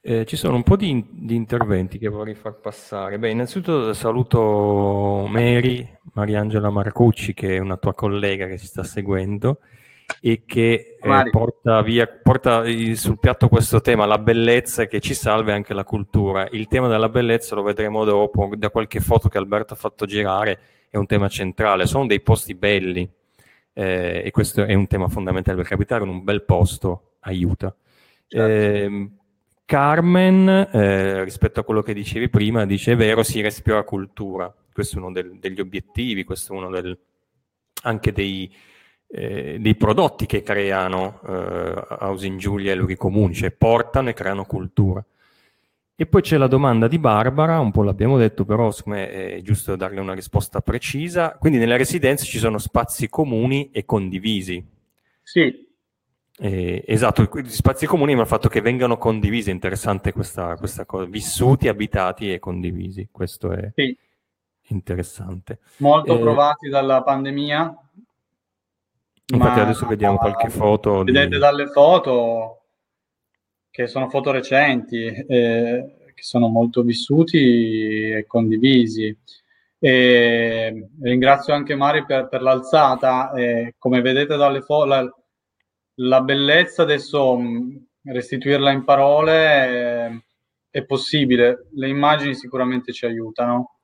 [0.09, 3.19] Eh, ci sono un po' di, di, interventi che vorrei far passare.
[3.19, 9.59] Beh, innanzitutto saluto Mary, Mariangela Marcucci, che è una tua collega che si sta seguendo
[10.21, 12.63] e che eh, porta, via, porta
[12.95, 16.47] sul piatto questo tema, la bellezza che ci salva e anche la cultura.
[16.53, 20.61] Il tema della bellezza lo vedremo dopo, da qualche foto che Alberto ha fatto girare,
[20.89, 21.85] è un tema centrale.
[21.85, 23.11] Sono dei posti belli
[23.73, 27.75] eh, e questo è un tema fondamentale perché abitare in un bel posto aiuta.
[28.29, 28.53] Certo.
[28.53, 29.11] Eh,
[29.67, 34.55] Carmen, eh, rispetto a quello che dicevi prima, dice è vero, si respira cultura.
[34.73, 36.97] Questo è uno del, degli obiettivi, questo è uno del,
[37.83, 38.55] anche dei,
[39.09, 44.45] eh, dei, prodotti che creano eh, Housing Giulia e luoghi comuni, cioè portano e creano
[44.45, 45.05] cultura.
[45.99, 49.99] E poi c'è la domanda di Barbara, un po' l'abbiamo detto, però è giusto darle
[49.99, 51.37] una risposta precisa.
[51.41, 54.65] Quindi nelle residenze ci sono spazi comuni e condivisi.
[55.23, 55.66] Sì,
[56.39, 60.85] eh, esatto, gli spazi comuni ma il fatto che vengano condivisi, è interessante questa, questa
[60.85, 63.97] cosa, vissuti, abitati e condivisi, questo è sì.
[64.69, 65.61] interessante.
[65.79, 67.81] Molto eh, provati dalla pandemia.
[69.29, 71.03] Infatti adesso vediamo qualche foto.
[71.03, 71.39] Vedete di...
[71.39, 72.65] dalle foto,
[73.71, 79.17] che sono foto recenti, eh, che sono molto vissuti e condivisi.
[79.79, 83.33] E ringrazio anche Mari per, per l'alzata,
[83.79, 85.25] come vedete dalle foto
[85.97, 90.11] la bellezza adesso mm, restituirla in parole è,
[90.71, 93.79] è, possibile, le immagini sicuramente ci aiutano.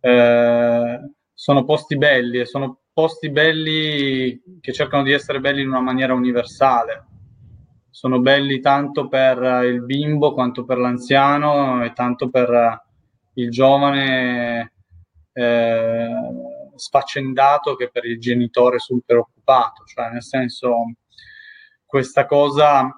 [0.00, 0.98] Eh,
[1.32, 6.14] sono posti belli e sono posti belli che cercano di essere belli in una maniera
[6.14, 7.06] universale.
[7.90, 12.82] Sono belli tanto per il bimbo quanto per l'anziano e tanto per
[13.34, 14.72] il giovane
[15.32, 16.08] eh,
[16.76, 20.94] sfaccendato che per il genitore sul preoccupato, cioè nel senso
[21.90, 22.88] questa cosa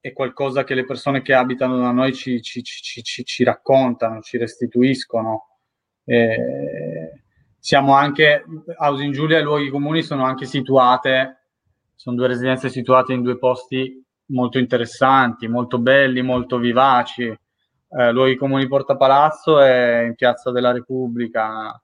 [0.00, 4.38] è qualcosa che le persone che abitano da noi ci, ci, ci, ci raccontano, ci
[4.38, 5.58] restituiscono.
[6.04, 7.20] Eh,
[7.58, 8.44] siamo anche,
[8.78, 11.48] Housing Giulia e luoghi comuni sono anche situate,
[11.94, 17.24] sono due residenze situate in due posti molto interessanti, molto belli, molto vivaci.
[17.24, 21.78] Eh, luoghi comuni Porta Palazzo è in Piazza della Repubblica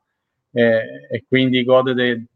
[0.52, 2.26] eh, e quindi gode dei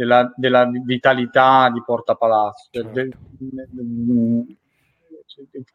[0.00, 2.68] della, della vitalità di Porta Palazzo.
[2.70, 2.90] Certo.
[2.90, 4.56] De, de, de,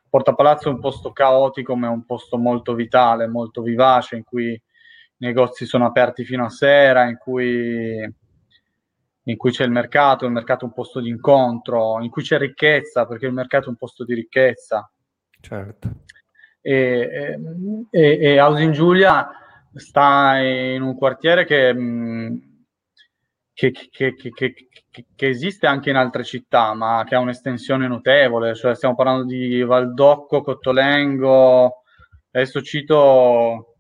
[0.10, 4.24] Porta Palazzo è un posto caotico, ma è un posto molto vitale, molto vivace, in
[4.24, 4.62] cui i
[5.18, 8.02] negozi sono aperti fino a sera, in cui,
[9.24, 12.40] in cui c'è il mercato, il mercato è un posto di incontro, in cui c'è
[12.40, 14.90] ricchezza, perché il mercato è un posto di ricchezza.
[15.40, 15.90] Certo.
[16.62, 17.38] E,
[17.92, 19.30] e, e Housing Giulia
[19.76, 21.72] sta in un quartiere che...
[21.72, 22.54] Mh,
[23.56, 24.54] che, che, che,
[25.16, 29.64] che, esiste anche in altre città, ma che ha un'estensione notevole, cioè stiamo parlando di
[29.64, 31.84] Valdocco, Cottolengo,
[32.32, 33.78] adesso cito,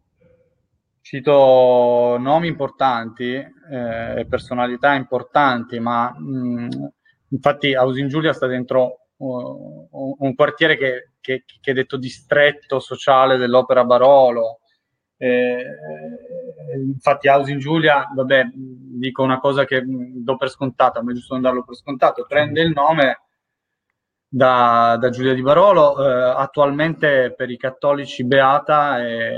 [1.01, 6.67] cito nomi importanti e eh, personalità importanti, ma mh,
[7.31, 13.35] infatti Ausin Giulia sta dentro uh, un quartiere che, che, che, è detto distretto sociale
[13.35, 14.61] dell'opera Barolo,
[15.17, 15.63] eh,
[16.75, 21.43] infatti Housing Giulia, vabbè, dico una cosa che do per scontata, ma è giusto non
[21.43, 23.21] darlo per scontato, prende il nome
[24.27, 29.35] da, da Giulia di Barolo, eh, attualmente per i cattolici beata e,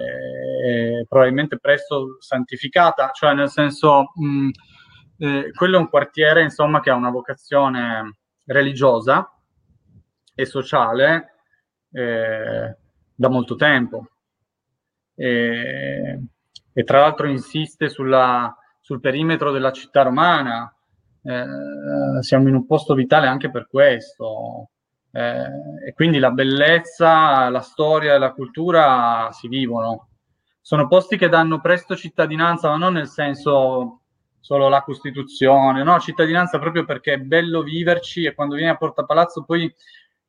[0.65, 4.49] e, probabilmente presto santificata, cioè nel senso, mh,
[5.19, 9.31] eh, quello è un quartiere insomma che ha una vocazione religiosa
[10.33, 11.35] e sociale
[11.91, 12.77] eh,
[13.13, 14.09] da molto tempo
[15.17, 16.19] e,
[16.71, 20.71] e tra l'altro insiste sulla, sul perimetro della città romana.
[21.23, 24.69] Eh, siamo in un posto vitale anche per questo.
[25.11, 30.09] Eh, e quindi la bellezza, la storia e la cultura si vivono.
[30.61, 34.01] Sono posti che danno presto cittadinanza, ma non nel senso
[34.39, 39.03] solo la Costituzione, no, cittadinanza proprio perché è bello viverci e quando vieni a Porta
[39.03, 39.73] Palazzo poi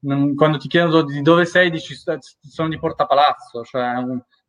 [0.01, 3.95] quando ti chiedono di dove sei dici sono di Porta Palazzo, cioè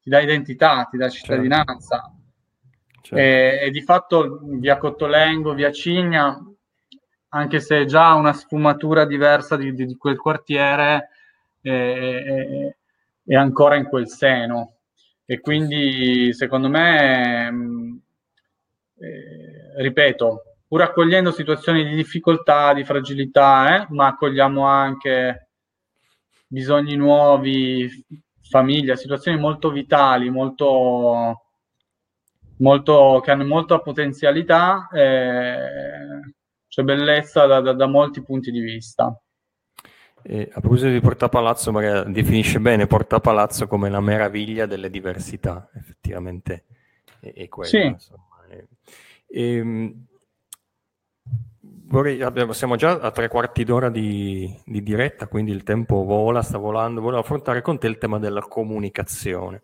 [0.09, 1.27] ti dà identità, ti dà certo.
[1.27, 2.11] cittadinanza.
[3.01, 3.15] Certo.
[3.15, 6.35] E, e, di fatto via Cottolengo, via Cigna,
[7.29, 11.09] anche se è già una sfumatura diversa di, di, di quel quartiere,
[11.61, 12.75] è, è,
[13.25, 14.77] è ancora in quel seno.
[15.25, 17.97] E quindi, secondo me, mm,
[18.97, 25.49] eh, ripeto, pur accogliendo situazioni di difficoltà, di fragilità, eh, ma accogliamo anche
[26.47, 27.87] bisogni nuovi,
[28.49, 31.43] famiglia, situazioni molto vitali, molto,
[32.57, 36.33] molto, che hanno molta potenzialità, eh,
[36.67, 39.17] c'è bellezza da, da, da molti punti di vista.
[40.21, 44.89] E a proposito di Porta Palazzo, Maria definisce bene Porta Palazzo come la meraviglia delle
[44.89, 46.65] diversità, effettivamente
[47.21, 47.69] è, è quello.
[47.69, 47.95] Sì.
[49.27, 50.07] E, ehm,
[51.89, 56.41] vorrei, abbiamo, siamo già a tre quarti d'ora di, di, diretta, quindi il tempo vola,
[56.41, 57.01] sta volando.
[57.01, 59.63] Volevo affrontare con te il tema della comunicazione.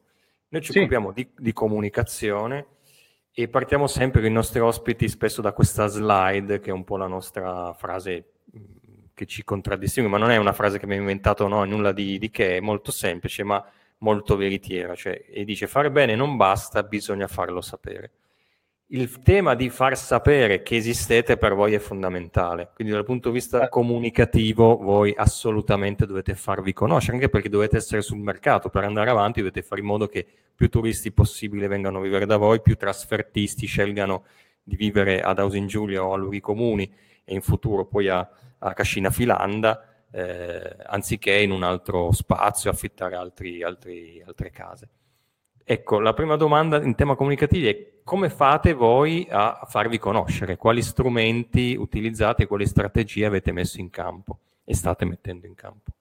[0.50, 0.80] Noi ci sì.
[0.80, 2.66] occupiamo di, di comunicazione
[3.32, 6.98] e partiamo sempre con i nostri ospiti spesso da questa slide, che è un po'
[6.98, 8.32] la nostra frase
[9.14, 12.18] che ci contraddistingue, ma non è una frase che mi ho inventato, no, nulla di,
[12.18, 13.66] di, che, è molto semplice, ma
[14.00, 18.12] molto veritiera, cioè, e dice fare bene non basta, bisogna farlo sapere.
[18.90, 23.36] Il tema di far sapere che esistete per voi è fondamentale, quindi dal punto di
[23.36, 23.80] vista certo.
[23.80, 29.40] comunicativo voi assolutamente dovete farvi conoscere, anche perché dovete essere sul mercato, per andare avanti
[29.40, 30.24] dovete fare in modo che
[30.54, 34.26] più turisti possibile vengano a vivere da voi, più trasfertisti scelgano
[34.62, 36.84] di vivere ad Ausin Giulia o a Luri Comuni
[37.24, 38.30] e in futuro poi a,
[38.60, 44.90] a Cascina Filanda, eh, anziché in un altro spazio affittare altri, altri, altre case.
[45.64, 50.58] Ecco, la prima domanda in tema comunicativo è come fate voi a farvi conoscere?
[50.58, 55.92] Quali strumenti utilizzate, quali strategie avete messo in campo e state mettendo in campo?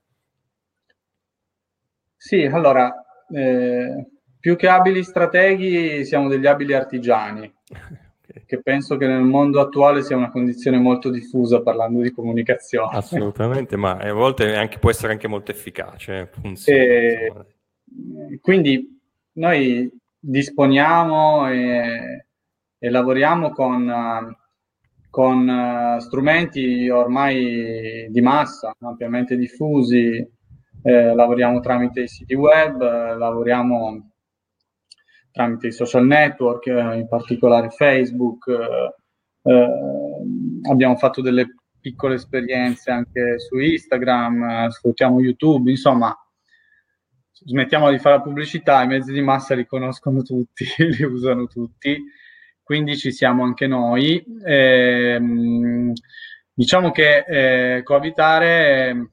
[2.14, 2.94] Sì, allora,
[3.30, 4.06] eh,
[4.38, 7.50] più che abili strateghi siamo degli abili artigiani.
[8.46, 12.98] che penso che nel mondo attuale sia una condizione molto diffusa parlando di comunicazione.
[12.98, 16.28] Assolutamente, ma a volte anche, può essere anche molto efficace.
[16.32, 17.32] Funziona, e,
[18.42, 19.00] quindi
[19.32, 19.90] noi
[20.26, 22.26] disponiamo e,
[22.78, 24.36] e lavoriamo con,
[25.10, 30.26] con, strumenti ormai di massa, ampiamente diffusi,
[30.82, 34.10] eh, lavoriamo tramite i siti web, lavoriamo
[35.30, 38.48] tramite i social network, eh, in particolare Facebook.
[38.48, 39.68] Eh, eh,
[40.70, 46.16] abbiamo fatto delle piccole esperienze anche su Instagram, sfruttiamo YouTube, insomma,
[47.44, 52.02] smettiamo di fare la pubblicità, i mezzi di massa li conoscono tutti, li usano tutti,
[52.62, 54.24] quindi ci siamo anche noi.
[54.44, 55.20] E,
[56.52, 59.10] diciamo che eh, coabitare eh,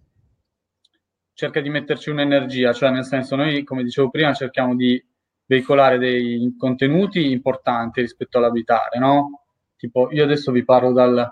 [1.33, 5.03] cerca di metterci un'energia, cioè nel senso noi, come dicevo prima, cerchiamo di
[5.45, 9.41] veicolare dei contenuti importanti rispetto all'abitare, no?
[9.75, 11.29] Tipo, io adesso vi parlo dal,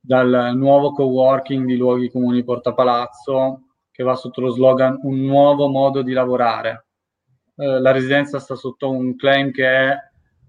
[0.00, 3.63] dal nuovo co-working di Luoghi Comuni Porta Palazzo,
[3.94, 6.86] che va sotto lo slogan Un nuovo modo di lavorare.
[7.54, 9.96] Eh, la residenza sta sotto un claim che è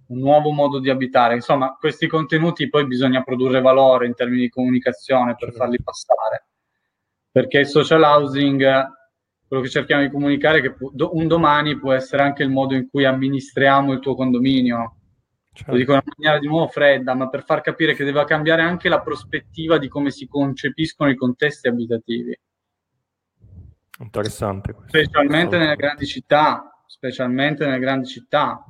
[0.07, 1.35] un nuovo modo di abitare.
[1.35, 6.47] Insomma, questi contenuti poi bisogna produrre valore in termini di comunicazione per farli passare.
[7.29, 8.93] Perché il social housing
[9.47, 12.89] quello che cerchiamo di comunicare è che un domani può essere anche il modo in
[12.89, 14.95] cui amministriamo il tuo condominio.
[15.53, 15.71] Certo.
[15.71, 18.63] Lo dico in una maniera di nuovo fredda, ma per far capire che deve cambiare
[18.63, 22.35] anche la prospettiva di come si concepiscono i contesti abitativi.
[23.99, 24.73] Interessante.
[24.73, 24.97] Questo.
[24.97, 28.63] Specialmente nelle grandi città, specialmente nelle grandi città,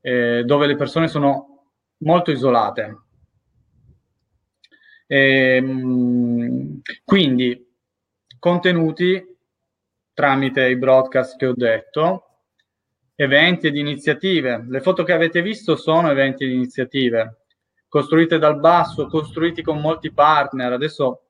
[0.00, 2.98] eh, dove le persone sono molto isolate.
[5.06, 7.68] E, ehm, quindi
[8.38, 9.24] contenuti
[10.12, 12.24] tramite i broadcast che ho detto,
[13.14, 14.64] eventi ed iniziative.
[14.68, 17.40] Le foto che avete visto sono eventi ed iniziative
[17.90, 20.72] costruite dal basso, costruiti con molti partner.
[20.72, 21.29] Adesso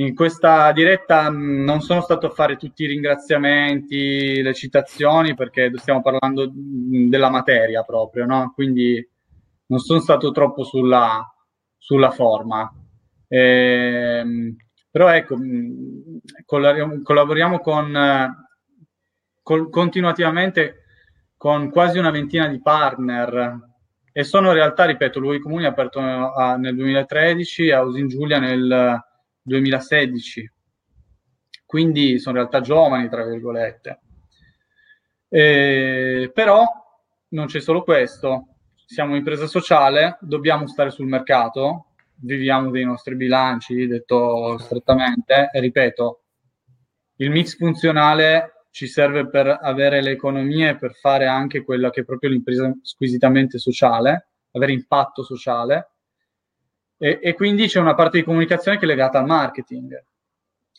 [0.00, 5.70] in questa diretta mm, non sono stato a fare tutti i ringraziamenti, le citazioni, perché
[5.76, 8.52] stiamo parlando mm, della materia proprio, no?
[8.54, 9.06] Quindi
[9.66, 11.22] non sono stato troppo sulla,
[11.76, 12.72] sulla forma.
[13.28, 14.56] Ehm,
[14.90, 15.36] però ecco,
[16.44, 18.36] collaboriamo con,
[19.42, 20.76] con, continuativamente
[21.36, 23.68] con quasi una ventina di partner
[24.12, 28.40] e sono in realtà, ripeto, lui Comuni ha aperto a, nel 2013 e Ausin Giulia
[28.40, 29.00] nel
[29.50, 30.52] 2016,
[31.66, 34.00] quindi sono in realtà giovani, tra virgolette.
[35.28, 36.64] Eh, però
[37.30, 41.86] non c'è solo questo, siamo impresa sociale, dobbiamo stare sul mercato,
[42.22, 46.22] viviamo dei nostri bilanci, detto strettamente, e ripeto,
[47.16, 52.04] il mix funzionale ci serve per avere le economie, per fare anche quella che è
[52.04, 55.89] proprio l'impresa squisitamente sociale, avere impatto sociale,
[57.02, 60.04] e, e quindi c'è una parte di comunicazione che è legata al marketing.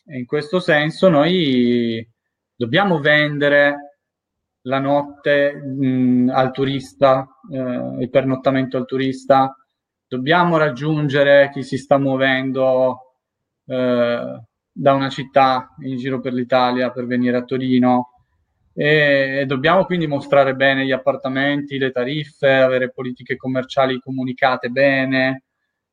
[0.06, 2.06] e in questo senso noi
[2.54, 3.98] dobbiamo vendere
[4.62, 9.56] la notte mh, al turista, eh, il pernottamento al turista,
[10.06, 13.16] dobbiamo raggiungere chi si sta muovendo
[13.66, 18.12] eh, da una città in giro per l'Italia per venire a Torino
[18.72, 25.42] e, e dobbiamo quindi mostrare bene gli appartamenti, le tariffe, avere politiche commerciali comunicate bene.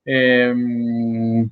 [0.09, 1.47] Ehm,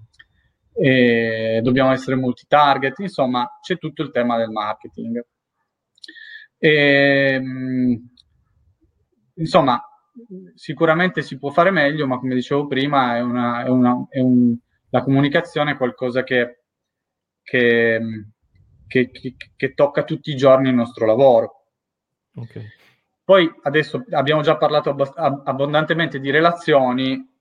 [0.73, 5.23] e dobbiamo essere multi-target, insomma c'è tutto il tema del marketing.
[6.57, 6.69] E,
[7.33, 8.09] ehm,
[9.35, 9.79] insomma,
[10.55, 14.57] sicuramente si può fare meglio, ma come dicevo prima, è una, è una, è un,
[14.89, 16.63] la comunicazione è qualcosa che,
[17.43, 18.01] che,
[18.87, 19.11] che,
[19.55, 21.65] che, tocca tutti i giorni il nostro lavoro.
[22.33, 22.63] Okay.
[23.23, 27.36] Poi adesso abbiamo già parlato abb- abbondantemente di relazioni,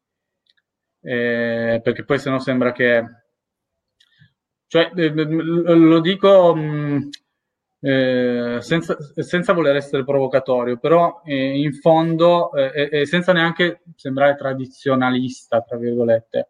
[1.06, 3.04] eh, perché poi se no sembra che
[4.66, 7.08] cioè, eh, lo dico mh,
[7.80, 15.60] eh, senza, senza, voler essere provocatorio, però eh, in fondo, eh, senza neanche sembrare tradizionalista,
[15.60, 16.48] tra virgolette,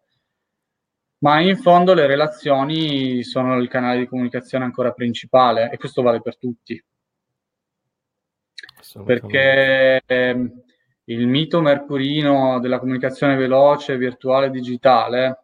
[1.19, 6.21] ma in fondo le relazioni sono il canale di comunicazione ancora principale e questo vale
[6.21, 6.83] per tutti.
[9.05, 10.63] Perché ehm,
[11.09, 15.41] il mito mercurino della comunicazione veloce, virtuale, digitale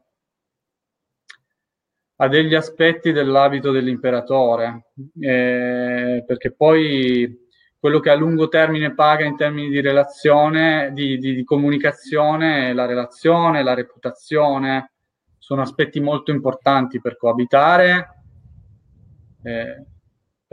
[2.18, 7.42] ha degli aspetti dell'abito dell'imperatore, eh, perché poi
[7.80, 12.86] quello che a lungo termine paga in termini di relazione, di, di, di comunicazione, la
[12.86, 14.92] relazione, la reputazione,
[15.38, 18.22] sono aspetti molto importanti per coabitare,
[19.44, 19.86] eh,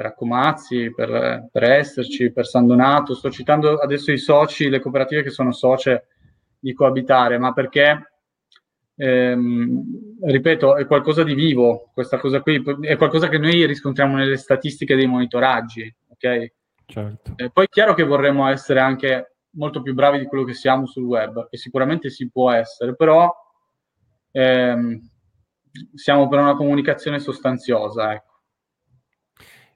[0.01, 3.15] per Accomazzi, per, per esserci, per San Donato.
[3.15, 6.07] Sto citando adesso i soci, le cooperative che sono socie
[6.59, 8.13] di coabitare, ma perché
[8.97, 9.85] ehm,
[10.23, 14.97] ripeto, è qualcosa di vivo, questa cosa qui, è qualcosa che noi riscontriamo nelle statistiche
[14.97, 16.53] dei monitoraggi, ok?
[16.87, 17.35] Certo.
[17.37, 20.87] Eh, poi è chiaro che vorremmo essere anche molto più bravi di quello che siamo
[20.87, 23.31] sul web, e sicuramente si può essere, però
[24.31, 24.99] ehm,
[25.93, 28.29] siamo per una comunicazione sostanziosa, ecco.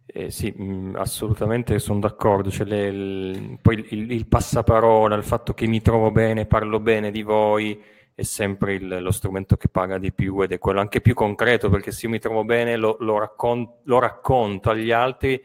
[0.07, 2.51] Eh, sì, mh, mm, assolutamente sono d'accordo.
[2.51, 7.11] Cioè, le, il, poi il, il, passaparola, il fatto che mi trovo bene, parlo bene
[7.11, 7.81] di voi,
[8.15, 11.69] è sempre il, lo strumento che paga di più ed è quello anche più concreto
[11.69, 15.43] perché se io mi trovo bene lo, lo, raccon- lo racconto agli altri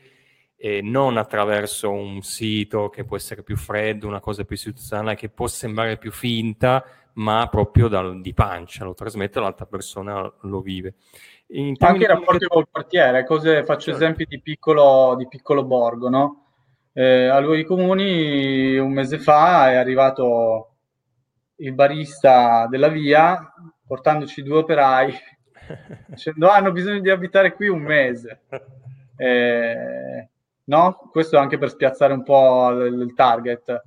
[0.55, 5.29] e non attraverso un sito che può essere più freddo, una cosa più istituzionale che
[5.29, 6.83] può sembrare più finta,
[7.13, 10.95] ma proprio dal, di pancia, lo trasmette l'altra persona, lo vive.
[11.51, 14.03] In Anche i rapporti col quartiere, cose, faccio certo.
[14.03, 16.45] esempi di piccolo, di piccolo borgo, no?
[16.93, 20.75] Eh, a Luoghi Comuni un mese fa è arrivato
[21.55, 23.51] il barista della via
[23.89, 25.13] portandoci due operai
[26.07, 28.41] dicendo ah, hanno bisogno di abitare qui un mese.
[29.17, 30.29] Eh,
[30.65, 31.09] no?
[31.11, 33.81] Questo anche per spiazzare un po' il, il target.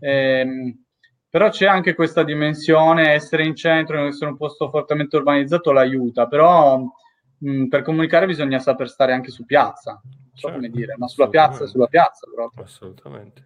[0.00, 0.76] Eh,
[1.28, 6.82] però c'è anche questa dimensione, essere in centro, essere un posto fortemente urbanizzato l'aiuta, però
[7.42, 11.08] mh, per comunicare bisogna saper stare anche su piazza, non so certo, come dire, ma
[11.08, 12.64] sulla piazza, sulla piazza proprio.
[12.64, 13.44] Assolutamente.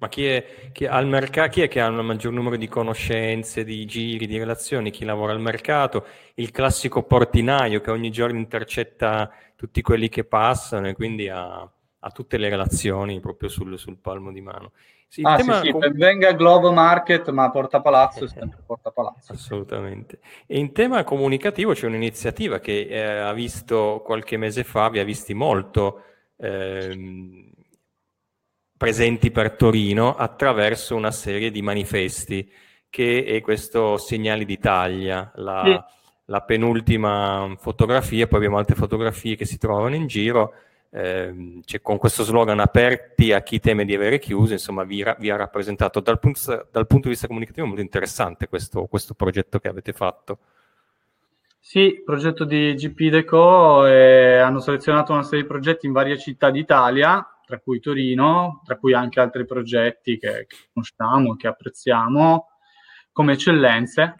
[0.00, 3.64] Ma chi è, chi, al mercato, chi è che ha un maggior numero di conoscenze,
[3.64, 4.90] di giri, di relazioni?
[4.90, 6.06] Chi lavora al mercato?
[6.34, 12.10] Il classico portinaio che ogni giorno intercetta tutti quelli che passano e quindi ha, ha
[12.10, 14.70] tutte le relazioni proprio sul, sul palmo di mano.
[15.10, 19.32] Sì, ah, sì, sì, com- venga Globo Market, ma Porta Palazzo è sempre Porta Palazzo.
[19.32, 20.18] Assolutamente.
[20.46, 25.04] E in tema comunicativo c'è un'iniziativa che eh, ha visto qualche mese fa, vi ha
[25.04, 26.02] visti molto
[26.36, 27.50] eh,
[28.76, 32.52] presenti per Torino attraverso una serie di manifesti
[32.90, 35.94] che è questo Segnali d'Italia, la, sì.
[36.26, 40.52] la penultima fotografia, poi abbiamo altre fotografie che si trovano in giro
[40.90, 45.30] eh, con questo slogan aperti a chi teme di avere chiuso, insomma vi, ra- vi
[45.30, 49.68] ha rappresentato dal punto, dal punto, di vista comunicativo molto interessante questo, questo progetto che
[49.68, 50.38] avete fatto.
[51.60, 56.50] Sì, progetto di GP Deco, eh, hanno selezionato una serie di progetti in varie città
[56.50, 62.48] d'Italia, tra cui Torino, tra cui anche altri progetti che, che conosciamo, che apprezziamo,
[63.12, 64.14] come eccellenze,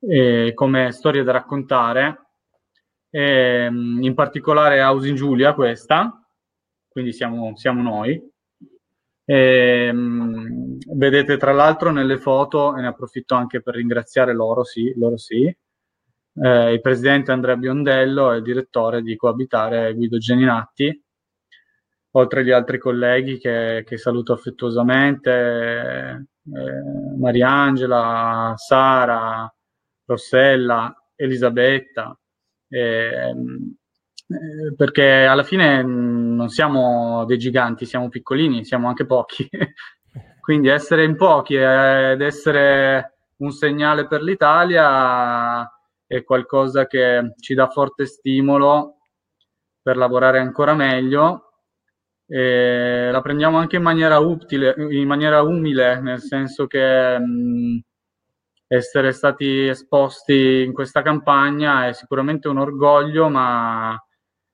[0.00, 2.25] eh, come storie da raccontare
[3.10, 6.20] ehm, in particolare House in Giulia questa,
[6.88, 8.20] quindi siamo, siamo noi.
[9.28, 14.92] E, um, vedete tra l'altro nelle foto, e ne approfitto anche per ringraziare loro, sì,
[14.96, 21.02] loro sì, eh, il presidente Andrea Biondello e il direttore di Coabitare Guido Geninatti,
[22.12, 25.30] oltre agli altri colleghi che, che saluto affettuosamente,
[26.54, 29.52] eh, Mariangela, Sara,
[30.06, 32.18] Rossella, Elisabetta,
[32.68, 33.34] eh,
[34.76, 39.48] perché alla fine non siamo dei giganti, siamo piccolini, siamo anche pochi.
[40.40, 45.68] Quindi essere in pochi ed essere un segnale per l'Italia
[46.06, 48.98] è qualcosa che ci dà forte stimolo
[49.82, 51.42] per lavorare ancora meglio.
[52.28, 57.80] E la prendiamo anche in maniera utile, in maniera umile, nel senso che mh,
[58.66, 64.00] essere stati esposti in questa campagna è sicuramente un orgoglio, ma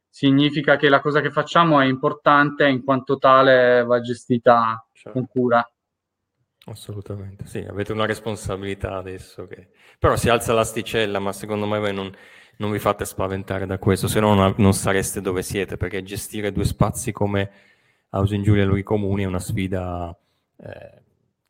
[0.09, 5.19] significa che la cosa che facciamo è importante e in quanto tale va gestita certo.
[5.19, 5.67] con cura.
[6.67, 9.71] Assolutamente, sì, avete una responsabilità adesso che...
[9.99, 12.13] Però si alza l'asticella, ma secondo me voi non,
[12.59, 16.53] non vi fate spaventare da questo, se no non, non, sareste dove siete, perché gestire
[16.53, 17.51] due spazi come
[18.11, 20.17] House in Giulia e Lui Comuni è una sfida
[20.59, 21.02] eh,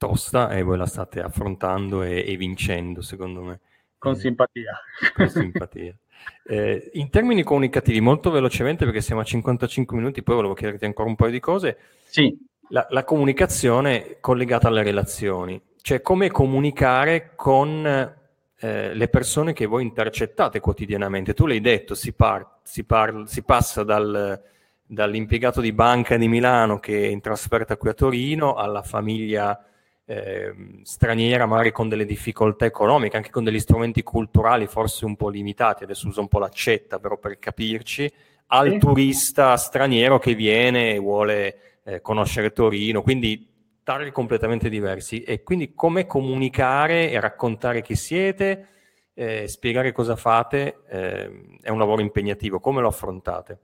[0.07, 3.61] tosta e voi la state affrontando e, e vincendo, secondo me.
[3.99, 4.79] Con eh, simpatia.
[5.15, 5.97] Con simpatia.
[6.45, 11.09] Eh, in termini comunicativi, molto velocemente, perché siamo a 55 minuti, poi volevo chiederti ancora
[11.09, 11.77] un paio di cose.
[12.05, 12.39] Sì
[12.73, 19.83] la, la comunicazione collegata alle relazioni, cioè come comunicare con eh, le persone che voi
[19.83, 21.35] intercettate quotidianamente.
[21.35, 24.43] Tu l'hai detto, si, par- si, par- si passa dal,
[24.85, 29.63] dall'impiegato di banca di Milano che è in trasferta qui a Torino alla famiglia
[30.05, 35.29] eh, straniera, magari con delle difficoltà economiche, anche con degli strumenti culturali forse un po'
[35.29, 38.13] limitati, adesso uso un po' l'accetta però per capirci,
[38.47, 38.79] al sì.
[38.79, 43.49] turista straniero che viene e vuole eh, conoscere Torino, quindi
[43.83, 45.23] targhi completamente diversi.
[45.23, 48.69] E quindi come comunicare e raccontare chi siete,
[49.15, 52.61] eh, spiegare cosa fate, eh, è un lavoro impegnativo.
[52.61, 53.59] Come lo affrontate?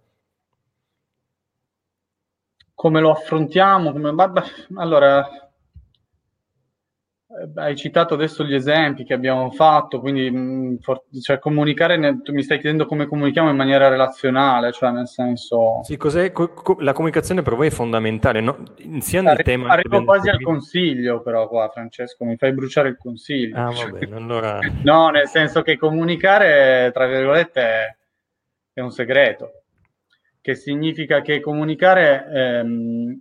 [2.74, 3.92] Come lo affrontiamo?
[3.92, 4.14] Come...
[4.76, 5.47] Allora,
[7.56, 12.32] hai citato adesso gli esempi che abbiamo fatto, quindi mh, mm, for- cioè, comunicare, tu
[12.32, 15.80] mi stai chiedendo come comunichiamo in maniera relazionale, cioè nel senso...
[15.82, 18.62] Sì, cos'è, co- co- la comunicazione per voi è fondamentale, no?
[19.00, 19.68] sia nel Arri- tema...
[19.68, 23.56] Arrivo quasi al consiglio però qua, Francesco, mi fai bruciare il consiglio.
[23.56, 24.58] Ah, va bene, allora...
[24.82, 27.98] no, nel senso che comunicare, tra virgolette,
[28.72, 29.64] è un segreto,
[30.40, 33.20] che significa che comunicare ehm,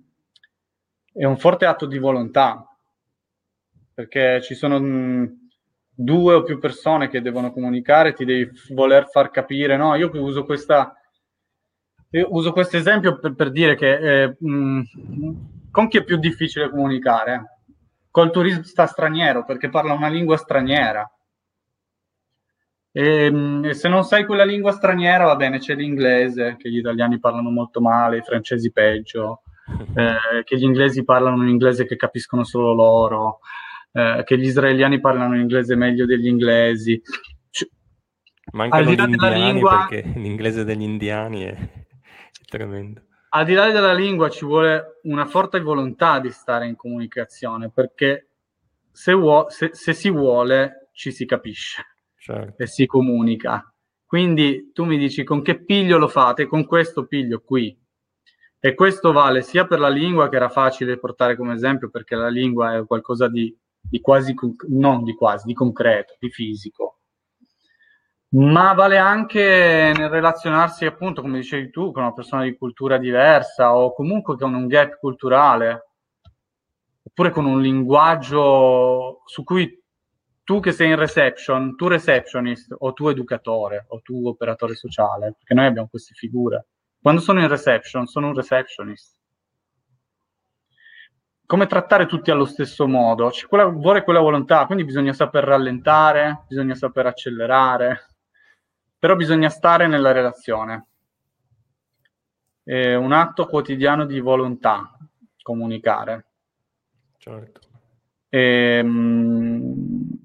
[1.12, 2.67] è un forte atto di volontà,
[3.98, 5.50] perché ci sono mh,
[5.92, 9.96] due o più persone che devono comunicare, ti devi voler far capire, no?
[9.96, 10.96] Io uso questa
[12.12, 14.82] io uso questo esempio per, per dire che eh, mh,
[15.72, 17.62] con chi è più difficile comunicare?
[18.12, 21.12] Col turista straniero, perché parla una lingua straniera.
[22.92, 27.20] E, e, se non sai quella lingua straniera, va bene, c'è l'inglese, che gli italiani
[27.20, 29.42] parlano molto male, i francesi peggio,
[29.96, 33.40] eh, che gli inglesi parlano un inglese che capiscono solo loro
[33.98, 37.02] eh, che gli israeliani parlano inglese meglio degli inglesi.
[38.52, 43.02] Mancano gli indiani lingua, perché l'inglese degli indiani è, è tremendo.
[43.30, 48.30] Al di là della lingua ci vuole una forte volontà di stare in comunicazione perché
[48.92, 51.84] se, vuo- se, se si vuole ci si capisce
[52.20, 52.62] certo.
[52.62, 53.74] e si comunica.
[54.06, 56.46] Quindi tu mi dici con che piglio lo fate?
[56.46, 57.76] Con questo piglio qui.
[58.60, 62.30] E questo vale sia per la lingua, che era facile portare come esempio, perché la
[62.30, 64.34] lingua è qualcosa di di quasi,
[64.70, 67.00] non di quasi, di concreto, di fisico.
[68.30, 73.76] Ma vale anche nel relazionarsi, appunto, come dicevi tu, con una persona di cultura diversa
[73.76, 75.92] o comunque con un gap culturale,
[77.04, 79.82] oppure con un linguaggio su cui
[80.44, 85.54] tu che sei in reception, tu receptionist o tu educatore o tu operatore sociale, perché
[85.54, 86.68] noi abbiamo queste figure.
[87.02, 89.18] Quando sono in reception, sono un receptionist
[91.48, 96.76] come trattare tutti allo stesso modo, ci vuole quella volontà, quindi bisogna saper rallentare, bisogna
[96.76, 98.06] saper accelerare,
[99.00, 100.88] però bisogna stare nella relazione.
[102.62, 104.92] È un atto quotidiano di volontà,
[105.42, 106.26] comunicare.
[107.18, 107.62] Certo.
[108.28, 110.18] E, ehm,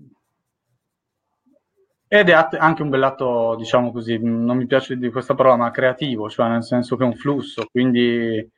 [2.09, 6.29] ed è anche un bell'atto, diciamo così, non mi piace di questa parola, ma creativo,
[6.29, 8.51] cioè nel senso che è un flusso, quindi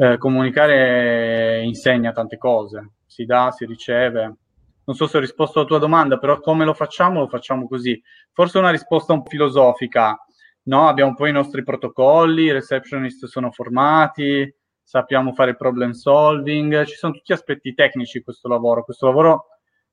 [0.00, 4.36] eh, comunicare insegna tante cose, si dà, si riceve.
[4.84, 7.20] Non so se ho risposto alla tua domanda, però come lo facciamo?
[7.20, 8.00] Lo facciamo così.
[8.32, 10.16] Forse una risposta un po' filosofica.
[10.64, 16.94] No, abbiamo poi i nostri protocolli, i receptionist sono formati, sappiamo fare problem solving, ci
[16.94, 18.84] sono tutti aspetti tecnici in questo lavoro.
[18.84, 19.46] Questo lavoro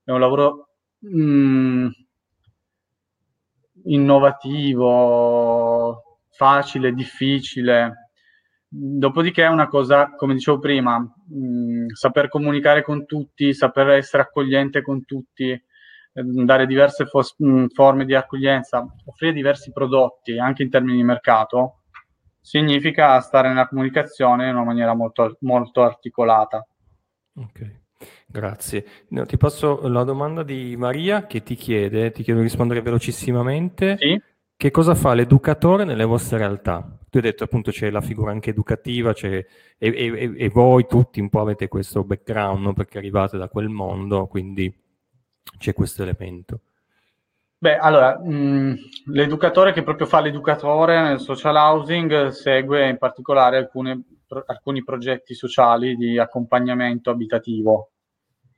[0.03, 0.69] è un lavoro
[1.05, 1.87] mm,
[3.85, 8.04] innovativo, facile, difficile,
[8.77, 14.81] Dopodiché è una cosa, come dicevo prima, mh, saper comunicare con tutti, saper essere accogliente
[14.81, 15.57] con tutti,
[16.11, 17.35] dare diverse fos-
[17.73, 21.83] forme di accoglienza, offrire diversi prodotti anche in termini di mercato,
[22.41, 26.65] significa stare nella comunicazione in una maniera molto, molto articolata.
[27.37, 27.79] Ok,
[28.27, 28.85] grazie.
[29.09, 33.95] No, ti passo la domanda di Maria che ti chiede, ti chiedo di rispondere velocissimamente.
[33.97, 34.21] Sì.
[34.57, 36.97] Che cosa fa l'educatore nelle vostre realtà?
[37.09, 39.47] Tu hai detto appunto c'è la figura anche educativa e,
[39.77, 42.73] e, e, voi tutti un po' avete questo background no?
[42.73, 44.73] perché arrivate da quel mondo, quindi
[45.57, 46.59] c'è questo elemento.
[47.57, 48.75] Beh, allora, mh,
[49.07, 55.33] l'educatore che proprio fa l'educatore nel social housing segue in particolare alcune, pro, alcuni progetti
[55.33, 57.91] sociali di accompagnamento abitativo.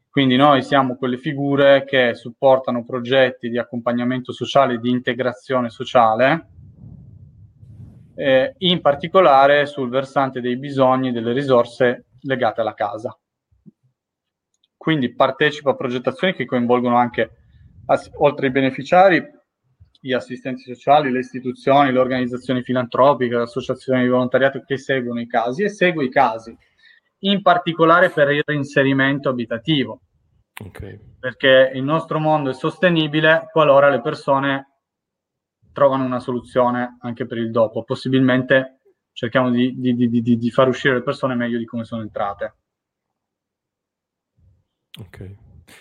[0.10, 6.48] Quindi noi siamo quelle figure che supportano progetti di accompagnamento sociale e di integrazione sociale,
[8.18, 13.16] eh, in particolare sul versante dei bisogni e delle risorse legate alla casa.
[14.76, 17.30] Quindi partecipo a progettazioni che coinvolgono anche,
[18.16, 19.24] oltre ai beneficiari,
[20.00, 25.28] gli assistenti sociali, le istituzioni, le organizzazioni filantropiche, le associazioni di volontariato che seguono i
[25.28, 26.58] casi e seguo i casi,
[27.20, 30.02] in particolare per il reinserimento abitativo.
[30.60, 31.00] Okay.
[31.20, 34.77] Perché il nostro mondo è sostenibile qualora le persone
[35.78, 37.84] trovano una soluzione anche per il dopo.
[37.84, 38.80] Possibilmente
[39.12, 42.56] cerchiamo di, di, di, di far uscire le persone meglio di come sono entrate.
[45.00, 45.36] Ok.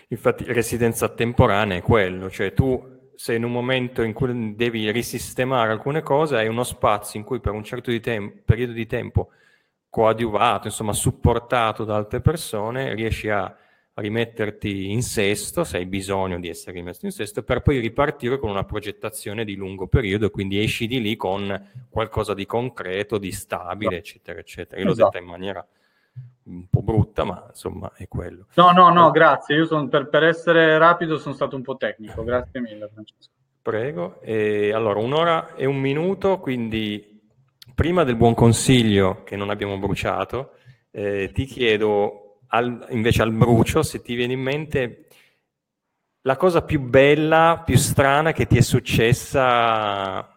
[0.09, 5.72] Infatti residenza temporanea è quello, cioè tu sei in un momento in cui devi risistemare
[5.72, 9.30] alcune cose, hai uno spazio in cui per un certo di tem- periodo di tempo
[9.88, 13.57] coadiuvato, insomma supportato da altre persone, riesci a
[13.99, 18.51] rimetterti in sesto, se hai bisogno di essere rimesso in sesto, per poi ripartire con
[18.51, 23.97] una progettazione di lungo periodo quindi esci di lì con qualcosa di concreto, di stabile,
[23.97, 24.80] eccetera, eccetera.
[24.80, 25.11] Io l'ho esatto.
[25.11, 25.66] detta in maniera
[26.44, 28.47] un po' brutta, ma insomma è quello.
[28.55, 29.57] No, no, no, grazie.
[29.57, 32.22] Io sono, per, per, essere rapido sono stato un po' tecnico.
[32.22, 33.30] Grazie mille, Francesco.
[33.62, 34.20] Prego.
[34.20, 37.18] E, allora, un'ora e un minuto, quindi
[37.74, 40.53] prima del buon consiglio che non abbiamo bruciato,
[40.90, 45.07] eh, ti chiedo al, invece al brucio se ti viene in mente
[46.22, 50.28] la cosa più bella, più strana che ti è successa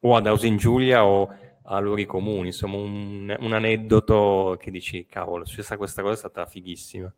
[0.00, 1.34] o ad Ausin Giulia o
[1.66, 6.44] a luoghi comuni, insomma un, un aneddoto che dici, cavolo, successa questa cosa è stata
[6.44, 7.12] fighissima.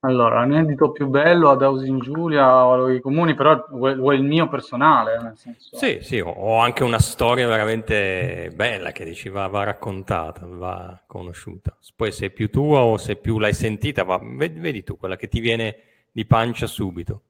[0.00, 4.48] Allora, l'aneddoto più bello ad Ausin Giulia o a luoghi comuni, però vuoi il mio
[4.48, 5.20] personale?
[5.20, 5.76] Nel senso...
[5.76, 11.76] Sì, sì, ho anche una storia veramente bella che dici va, va raccontata, va conosciuta.
[11.96, 15.16] Poi se è più tua o se più l'hai sentita, va, vedi, vedi tu, quella
[15.16, 15.76] che ti viene
[16.12, 17.22] di pancia subito.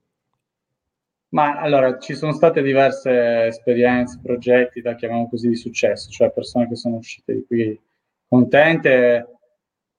[1.31, 6.69] Ma allora ci sono state diverse esperienze, progetti, da chiamiamo così, di successo, cioè persone
[6.69, 7.81] che sono uscite di qui
[8.29, 9.27] contente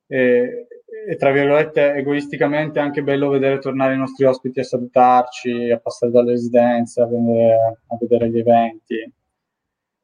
[0.08, 0.67] e,
[1.08, 6.12] e, tra virgolette egoisticamente anche bello vedere tornare i nostri ospiti a salutarci, a passare
[6.12, 7.56] dalle residenze, a vedere,
[7.88, 9.14] a vedere gli eventi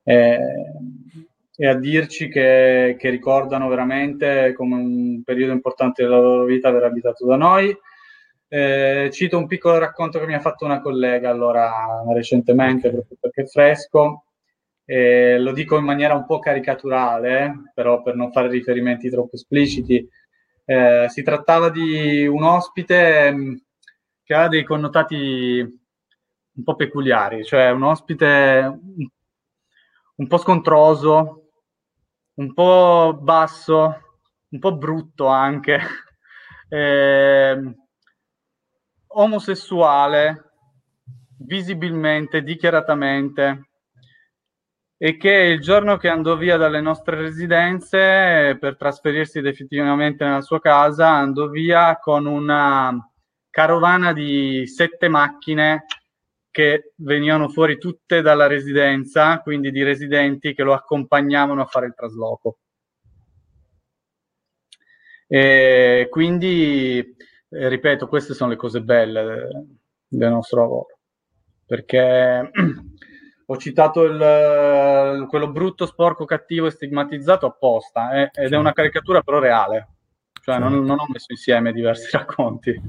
[0.03, 0.39] e,
[1.55, 6.83] e a dirci che, che ricordano veramente come un periodo importante della loro vita aver
[6.83, 7.77] abitato da noi
[8.53, 13.41] eh, cito un piccolo racconto che mi ha fatto una collega allora recentemente, proprio perché
[13.41, 14.25] è fresco.
[14.85, 20.07] Eh, lo dico in maniera un po' caricaturale, però per non fare riferimenti troppo espliciti.
[20.65, 23.55] Eh, si trattava di un ospite mm,
[24.23, 25.59] che ha dei connotati
[26.55, 28.79] un po' peculiari, cioè un ospite
[30.15, 31.49] un po' scontroso,
[32.35, 34.01] un po' basso,
[34.49, 35.79] un po' brutto anche.
[36.73, 37.75] Eh,
[39.09, 40.53] omosessuale
[41.37, 43.69] visibilmente, dichiaratamente,
[45.03, 50.61] e che il giorno che andò via dalle nostre residenze per trasferirsi definitivamente nella sua
[50.61, 53.11] casa, andò via con una
[53.49, 55.87] carovana di sette macchine
[56.49, 61.95] che venivano fuori tutte dalla residenza, quindi di residenti che lo accompagnavano a fare il
[61.95, 62.59] trasloco.
[65.27, 67.15] E quindi
[67.49, 69.49] e ripeto, queste sono le cose belle
[70.07, 70.99] del nostro lavoro,
[71.65, 72.49] perché
[73.45, 79.21] ho citato il, quello brutto, sporco, cattivo e stigmatizzato apposta, eh, ed è una caricatura
[79.21, 79.89] però reale,
[80.41, 82.79] cioè non, non ho messo insieme diversi racconti.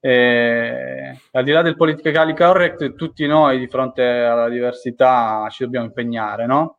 [0.00, 5.86] E, al di là del politically correct, tutti noi di fronte alla diversità ci dobbiamo
[5.86, 6.78] impegnare, no?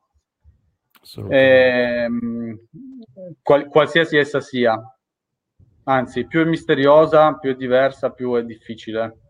[1.30, 2.60] E, ehm,
[3.42, 4.80] qual, qualsiasi essa sia,
[5.88, 9.25] Anzi, più è misteriosa, più è diversa, più è difficile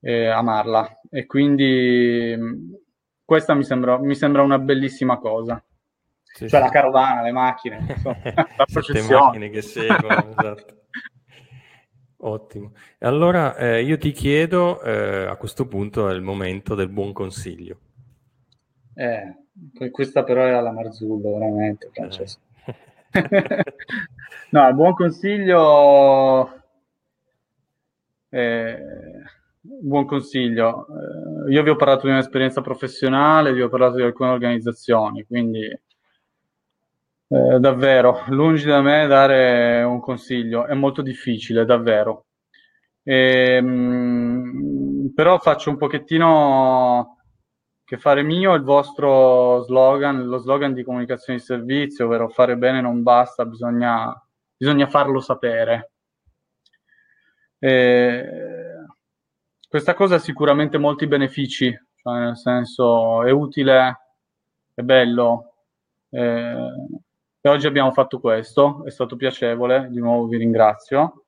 [0.00, 1.00] eh, amarla.
[1.10, 2.72] E quindi mm,
[3.24, 5.62] questa mi sembra, mi sembra una bellissima cosa.
[6.22, 6.66] Sì, cioè sì.
[6.66, 8.16] la carovana, le macchine, insomma,
[8.56, 9.20] la processione.
[9.20, 10.76] macchine che seguono, esatto.
[12.20, 12.72] Ottimo.
[12.98, 17.12] E allora eh, io ti chiedo, eh, a questo punto è il momento del buon
[17.12, 17.78] consiglio.
[18.94, 21.90] Eh, questa però era la Marzullo, veramente, eh.
[21.92, 22.40] Francesco.
[24.50, 26.62] no, il buon consiglio...
[28.30, 28.82] Eh,
[29.80, 30.86] buon consiglio.
[31.46, 35.60] Eh, io vi ho parlato di un'esperienza professionale, vi ho parlato di alcune organizzazioni, quindi
[37.30, 42.26] eh, davvero, lungi da me dare un consiglio, è molto difficile, davvero.
[43.02, 47.16] E, ehm, mh, però faccio un pochettino
[47.84, 52.80] che fare mio il vostro slogan, lo slogan di comunicazione di servizio, ovvero fare bene
[52.80, 54.14] non basta, bisogna,
[54.56, 55.92] bisogna farlo sapere.
[57.58, 58.67] E,
[59.68, 64.00] questa cosa ha sicuramente molti benefici, cioè nel senso è utile,
[64.74, 65.52] è bello.
[66.10, 66.72] Eh,
[67.40, 71.24] e oggi abbiamo fatto questo, è stato piacevole, di nuovo vi ringrazio.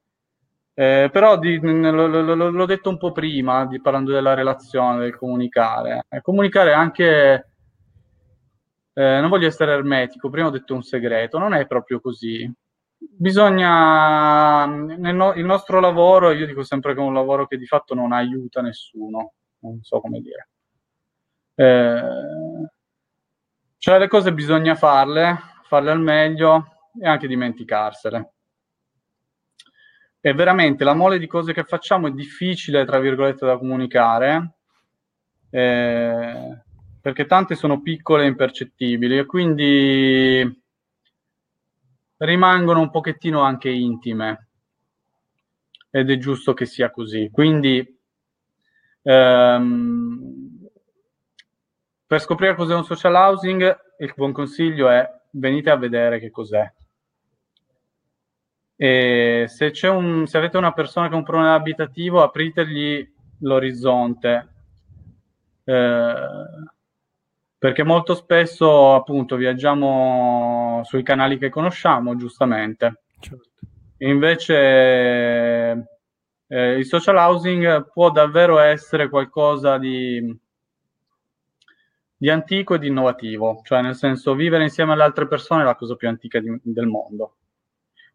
[0.73, 5.17] Eh, però di, l- l- l'ho detto un po' prima, di, parlando della relazione, del
[5.17, 6.07] comunicare.
[6.09, 7.51] Eh, comunicare anche,
[8.95, 12.51] eh, non voglio essere ermetico, prima ho detto un segreto, non è proprio così
[13.01, 17.95] bisogna no, il nostro lavoro, io dico sempre che è un lavoro che di fatto
[17.95, 20.49] non aiuta nessuno, non so come dire.
[21.55, 22.71] Eh,
[23.79, 28.33] cioè le cose bisogna farle, farle al meglio e anche dimenticarsele.
[30.21, 34.57] E veramente la mole di cose che facciamo è difficile, tra virgolette, da comunicare,
[35.49, 36.63] eh,
[37.01, 40.60] perché tante sono piccole e impercettibili e quindi
[42.21, 44.49] rimangono un pochettino anche intime
[45.91, 47.31] ed è giusto che sia così.
[47.33, 47.99] Quindi
[49.03, 50.69] ehm,
[52.07, 56.73] per scoprire cos'è un social housing, il buon consiglio è venite a vedere che cos'è.
[58.77, 64.49] E se, c'è un, se avete una persona che ha un problema abitativo, apritegli l'orizzonte.
[65.65, 66.15] Eh,
[67.59, 73.03] perché molto spesso appunto viaggiamo sui canali che conosciamo, giustamente.
[73.19, 73.49] Certo.
[73.99, 75.89] Invece
[76.47, 80.37] eh, il social housing può davvero essere qualcosa di,
[82.17, 85.77] di, antico e di innovativo, cioè nel senso vivere insieme alle altre persone è la
[85.77, 87.37] cosa più antica di, del mondo.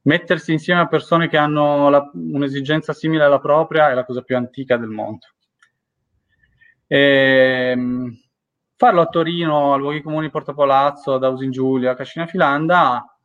[0.01, 4.35] Mettersi insieme a persone che hanno la, un'esigenza simile alla propria è la cosa più
[4.35, 5.27] antica del mondo.
[6.87, 8.24] E, ehm,
[8.75, 13.15] Farlo a Torino, a luoghi comuni Porta Palazzo, ad Ausin Giulia, a Cascina Filanda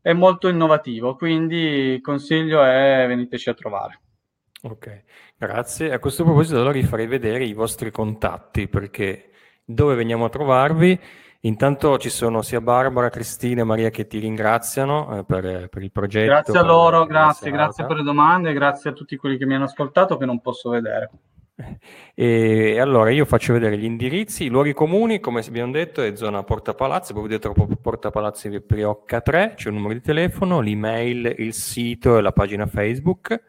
[0.00, 4.00] è molto innovativo, quindi il consiglio è veniteci a trovare.
[4.62, 5.02] Ok,
[5.36, 5.92] grazie.
[5.92, 9.30] A questo proposito allora vi farei vedere i vostri contatti perché
[9.64, 10.98] dove veniamo a trovarvi?
[11.40, 15.92] Intanto ci sono sia Barbara, Cristina e Maria che ti ringraziano eh, per, per, il
[15.92, 16.26] progetto.
[16.26, 19.64] Grazie a loro, grazie, grazie per le domande, grazie a tutti quelli che mi hanno
[19.64, 21.10] ascoltato che non posso vedere.
[22.14, 26.44] E allora io faccio vedere gli indirizzi, i luoghi comuni, come abbiamo detto, è zona
[26.44, 31.34] Porta Palazzo, proprio dietro Porta Palazzo di Priocca 3, c'è un numero di telefono, l'email,
[31.38, 33.42] il sito e la pagina Facebook.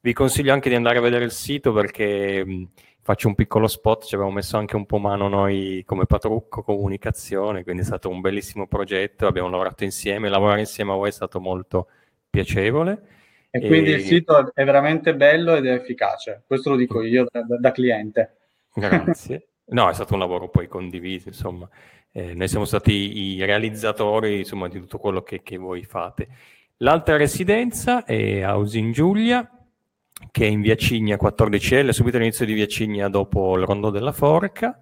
[0.00, 2.68] Vi consiglio anche di andare a vedere il sito perché
[3.00, 7.64] faccio un piccolo spot, ci abbiamo messo anche un po' mano noi come Patrucco Comunicazione,
[7.64, 11.40] quindi è stato un bellissimo progetto, abbiamo lavorato insieme, lavorare insieme a voi è stato
[11.40, 11.88] molto
[12.30, 13.17] piacevole.
[13.50, 13.94] E quindi e...
[13.94, 18.36] il sito è veramente bello ed è efficace, questo lo dico io da, da cliente.
[18.74, 19.48] Grazie.
[19.70, 21.68] No, è stato un lavoro poi condiviso, insomma.
[22.10, 26.28] Eh, noi siamo stati i realizzatori insomma, di tutto quello che, che voi fate.
[26.78, 29.50] L'altra residenza è Housing Giulia,
[30.30, 34.12] che è in Via Cigna 14L, subito all'inizio di Via Cigna dopo il Rondo della
[34.12, 34.78] Forca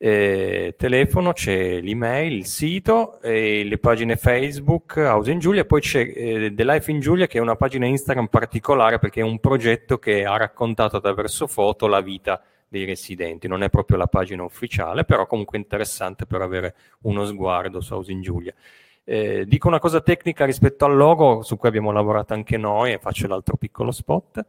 [0.00, 6.00] eh, telefono, c'è l'email, il sito, eh, le pagine Facebook, House in Giulia, poi c'è
[6.00, 9.98] eh, The Life in Giulia che è una pagina Instagram particolare perché è un progetto
[9.98, 15.04] che ha raccontato attraverso foto la vita dei residenti, non è proprio la pagina ufficiale,
[15.04, 18.54] però comunque interessante per avere uno sguardo su House in Giulia.
[19.02, 22.98] Eh, dico una cosa tecnica rispetto al logo su cui abbiamo lavorato anche noi e
[22.98, 24.44] faccio l'altro piccolo spot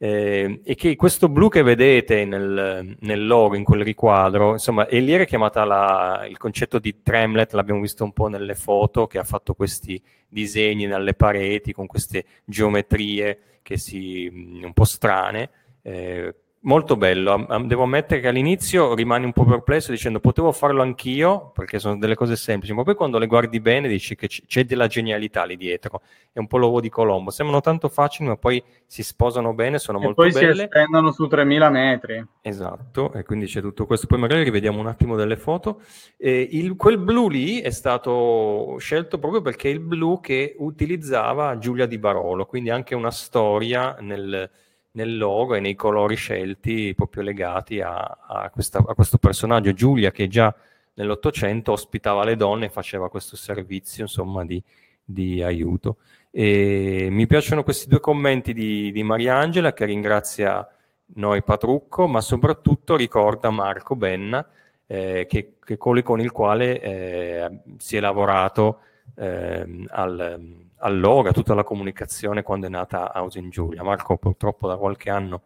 [0.00, 5.26] eh, e che questo blu che vedete nel, nel, logo, in quel riquadro, insomma, è
[5.26, 9.54] chiamata la, il concetto di Tremlet, l'abbiamo visto un po' nelle foto, che ha fatto
[9.54, 15.50] questi disegni dalle pareti con queste geometrie che si, un po' strane,
[15.82, 17.46] eh, molto bello.
[17.64, 22.14] Devo ammettere che all'inizio rimani un po' perplesso dicendo potevo farlo anch'io, perché sono delle
[22.14, 26.02] cose semplici, ma poi quando le guardi bene dici che c'è della genialità lì dietro.
[26.32, 27.30] È un po' l'uovo di Colombo.
[27.30, 30.32] Sembrano tanto facili, ma poi si sposano bene, sono e molto belle.
[30.32, 32.26] poi si estendono su 3000 metri.
[32.40, 34.06] Esatto, e quindi c'è tutto questo.
[34.06, 35.80] Poi magari rivediamo un attimo delle foto.
[36.16, 41.58] Eh, il, quel blu lì è stato scelto proprio perché è il blu che utilizzava
[41.58, 44.50] Giulia Di Barolo, quindi anche una storia nel
[44.92, 49.72] nel logo e nei colori scelti proprio legati a, a, questa, a questo personaggio.
[49.72, 50.54] Giulia che già
[50.94, 54.62] nell'Ottocento ospitava le donne e faceva questo servizio insomma di,
[55.04, 55.98] di aiuto.
[56.30, 60.66] E mi piacciono questi due commenti di, di Mariangela che ringrazia
[61.14, 64.46] noi Patrucco, ma soprattutto ricorda Marco Benna,
[64.86, 68.80] eh, che, che con il quale eh, si è lavorato
[69.16, 73.82] eh, al, allora, tutta la comunicazione quando è nata House in Giulia.
[73.82, 75.42] Marco purtroppo da qualche anno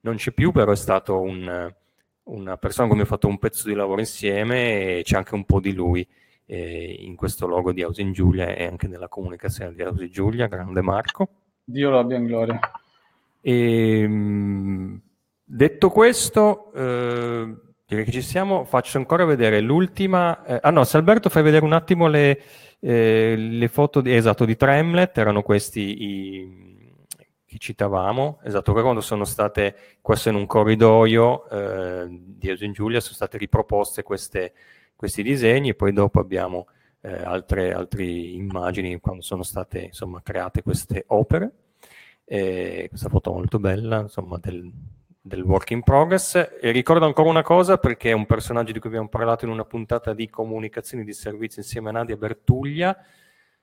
[0.00, 1.72] non c'è più, però è stato un,
[2.24, 5.44] una persona con cui ho fatto un pezzo di lavoro insieme e c'è anche un
[5.44, 6.06] po' di lui
[6.46, 10.10] eh, in questo logo di House in Giulia e anche nella comunicazione di House in
[10.10, 10.46] Giulia.
[10.46, 11.28] Grande Marco.
[11.64, 12.58] Dio lo abbia in gloria.
[13.40, 15.00] E, ehm,
[15.44, 17.54] detto questo, eh,
[17.88, 18.64] direi che ci siamo.
[18.64, 20.44] Faccio ancora vedere l'ultima.
[20.44, 22.40] Eh, ah no, se Alberto fai vedere un attimo le
[22.80, 26.94] eh, le foto di, esatto, di Tremlet erano questi i,
[27.44, 33.14] che citavamo, esatto, quando sono state, questo in un corridoio eh, di Eugen Giulia, sono
[33.14, 34.52] state riproposte queste,
[34.94, 36.68] questi disegni e poi dopo abbiamo
[37.00, 41.52] eh, altre, altre immagini quando sono state insomma, create queste opere.
[42.30, 44.70] E questa foto molto bella, insomma, del,
[45.28, 46.34] del work in progress.
[46.60, 49.64] E ricordo ancora una cosa perché è un personaggio di cui abbiamo parlato in una
[49.64, 52.96] puntata di comunicazioni di servizio insieme a Nadia Bertuglia,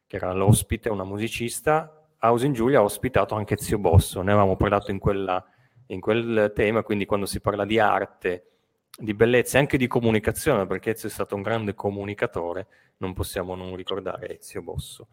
[0.08, 2.08] che era l'ospite, una musicista.
[2.20, 5.44] House in Giulia ha ospitato anche Zio Bosso, ne avevamo parlato in, quella,
[5.88, 8.46] in quel tema, quindi quando si parla di arte,
[8.98, 12.68] di bellezza e anche di comunicazione, perché Ezio è stato un grande comunicatore,
[12.98, 15.08] non possiamo non ricordare Ezio Bosso.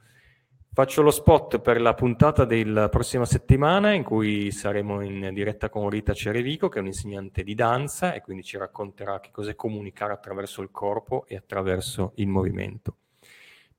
[0.74, 5.90] Faccio lo spot per la puntata della prossima settimana in cui saremo in diretta con
[5.90, 10.62] Rita Cerevico, che è un'insegnante di danza e quindi ci racconterà che cos'è comunicare attraverso
[10.62, 12.96] il corpo e attraverso il movimento.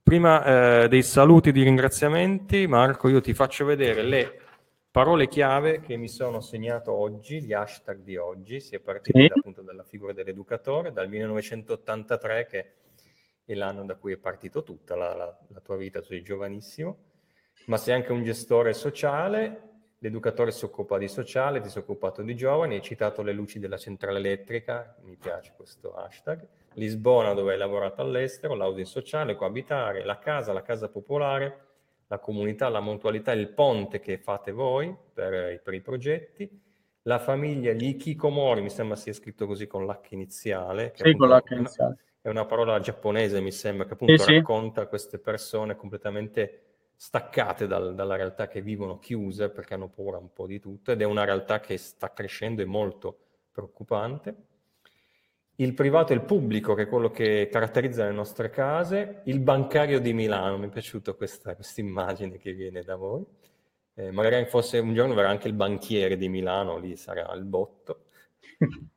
[0.04, 4.40] Prima eh, dei saluti e di ringraziamenti, Marco, io ti faccio vedere le
[4.92, 8.60] parole chiave che mi sono segnato oggi, gli hashtag di oggi.
[8.60, 9.32] Si è partito sì.
[9.36, 12.66] appunto dalla figura dell'educatore, dal 1983 che
[13.46, 16.98] è l'anno da cui è partito tutta la, la, la tua vita, tu sei giovanissimo,
[17.66, 22.36] ma sei anche un gestore sociale, l'educatore si occupa di sociale, ti sei occupato di
[22.36, 27.58] giovani, hai citato le luci della centrale elettrica, mi piace questo hashtag, Lisbona dove hai
[27.58, 31.68] lavorato all'estero, l'housing sociale, coabitare, la casa, la casa popolare,
[32.08, 36.62] la comunità, la mutualità, il ponte che fate voi per, per i progetti,
[37.04, 40.94] la famiglia, gli ikikomori, mi sembra sia scritto così con l'H iniziale.
[40.96, 44.88] Sì, con l'H iniziale è una parola giapponese, mi sembra, che appunto sì, racconta sì.
[44.88, 46.62] queste persone completamente
[46.96, 51.02] staccate dal, dalla realtà che vivono chiuse perché hanno paura un po' di tutto ed
[51.02, 53.18] è una realtà che sta crescendo e molto
[53.52, 54.36] preoccupante.
[55.56, 60.00] Il privato e il pubblico, che è quello che caratterizza le nostre case, il bancario
[60.00, 63.22] di Milano, mi è piaciuta questa immagine che viene da voi.
[63.96, 68.06] Eh, magari fosse un giorno verrà anche il banchiere di Milano, lì sarà il botto.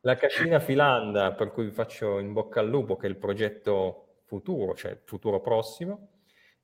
[0.01, 4.20] La cascina filanda, per cui vi faccio in bocca al lupo, che è il progetto
[4.24, 6.09] futuro, cioè futuro prossimo.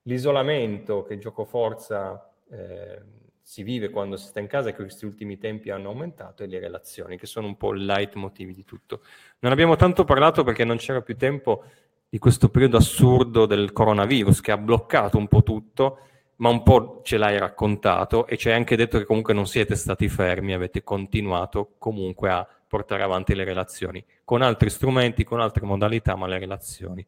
[0.03, 3.01] L'isolamento, che gioco forza eh,
[3.41, 6.59] si vive quando si sta in casa che questi ultimi tempi hanno aumentato, e le
[6.59, 9.01] relazioni, che sono un po' il leitmotiv di tutto.
[9.39, 11.63] Non abbiamo tanto parlato perché non c'era più tempo
[12.09, 15.99] di questo periodo assurdo del coronavirus che ha bloccato un po' tutto,
[16.37, 19.75] ma un po' ce l'hai raccontato e ci hai anche detto che comunque non siete
[19.75, 25.63] stati fermi, avete continuato comunque a portare avanti le relazioni, con altri strumenti, con altre
[25.63, 27.05] modalità, ma le relazioni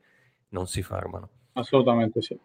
[0.50, 1.30] non si fermano.
[1.54, 2.38] Assolutamente sì.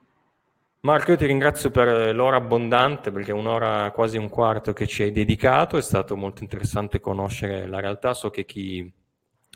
[0.81, 5.13] Marco, io ti ringrazio per l'ora abbondante, perché un'ora, quasi un quarto che ci hai
[5.13, 8.91] dedicato, è stato molto interessante conoscere la realtà, so che chi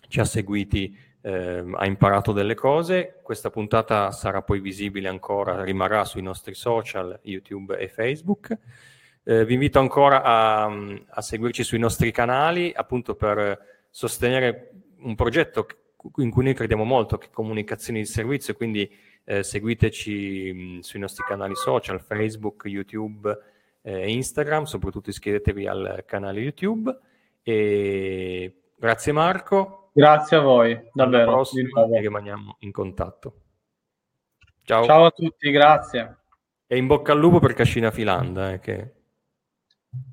[0.08, 6.04] ci ha seguiti eh, ha imparato delle cose, questa puntata sarà poi visibile ancora, rimarrà
[6.04, 8.58] sui nostri social, YouTube e Facebook.
[9.24, 10.64] Eh, vi invito ancora a,
[11.08, 15.66] a, seguirci sui nostri canali, appunto per sostenere un progetto
[16.16, 18.90] in cui noi crediamo molto, che è comunicazioni di servizio, quindi
[19.24, 23.52] eh, seguiteci mh, sui nostri canali social, Facebook, YouTube
[23.86, 26.98] eh, Instagram, soprattutto iscrivetevi al canale YouTube.
[27.42, 29.90] E grazie Marco.
[29.92, 31.32] Grazie a voi, davvero.
[31.32, 33.34] Prossimo, e rimaniamo in contatto.
[34.64, 34.84] Ciao.
[34.84, 36.16] Ciao a tutti, grazie.
[36.66, 38.52] E in bocca al lupo per Cascina Filanda.
[38.52, 38.92] Eh, che...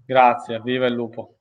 [0.05, 1.40] Grazie, viva il lupo.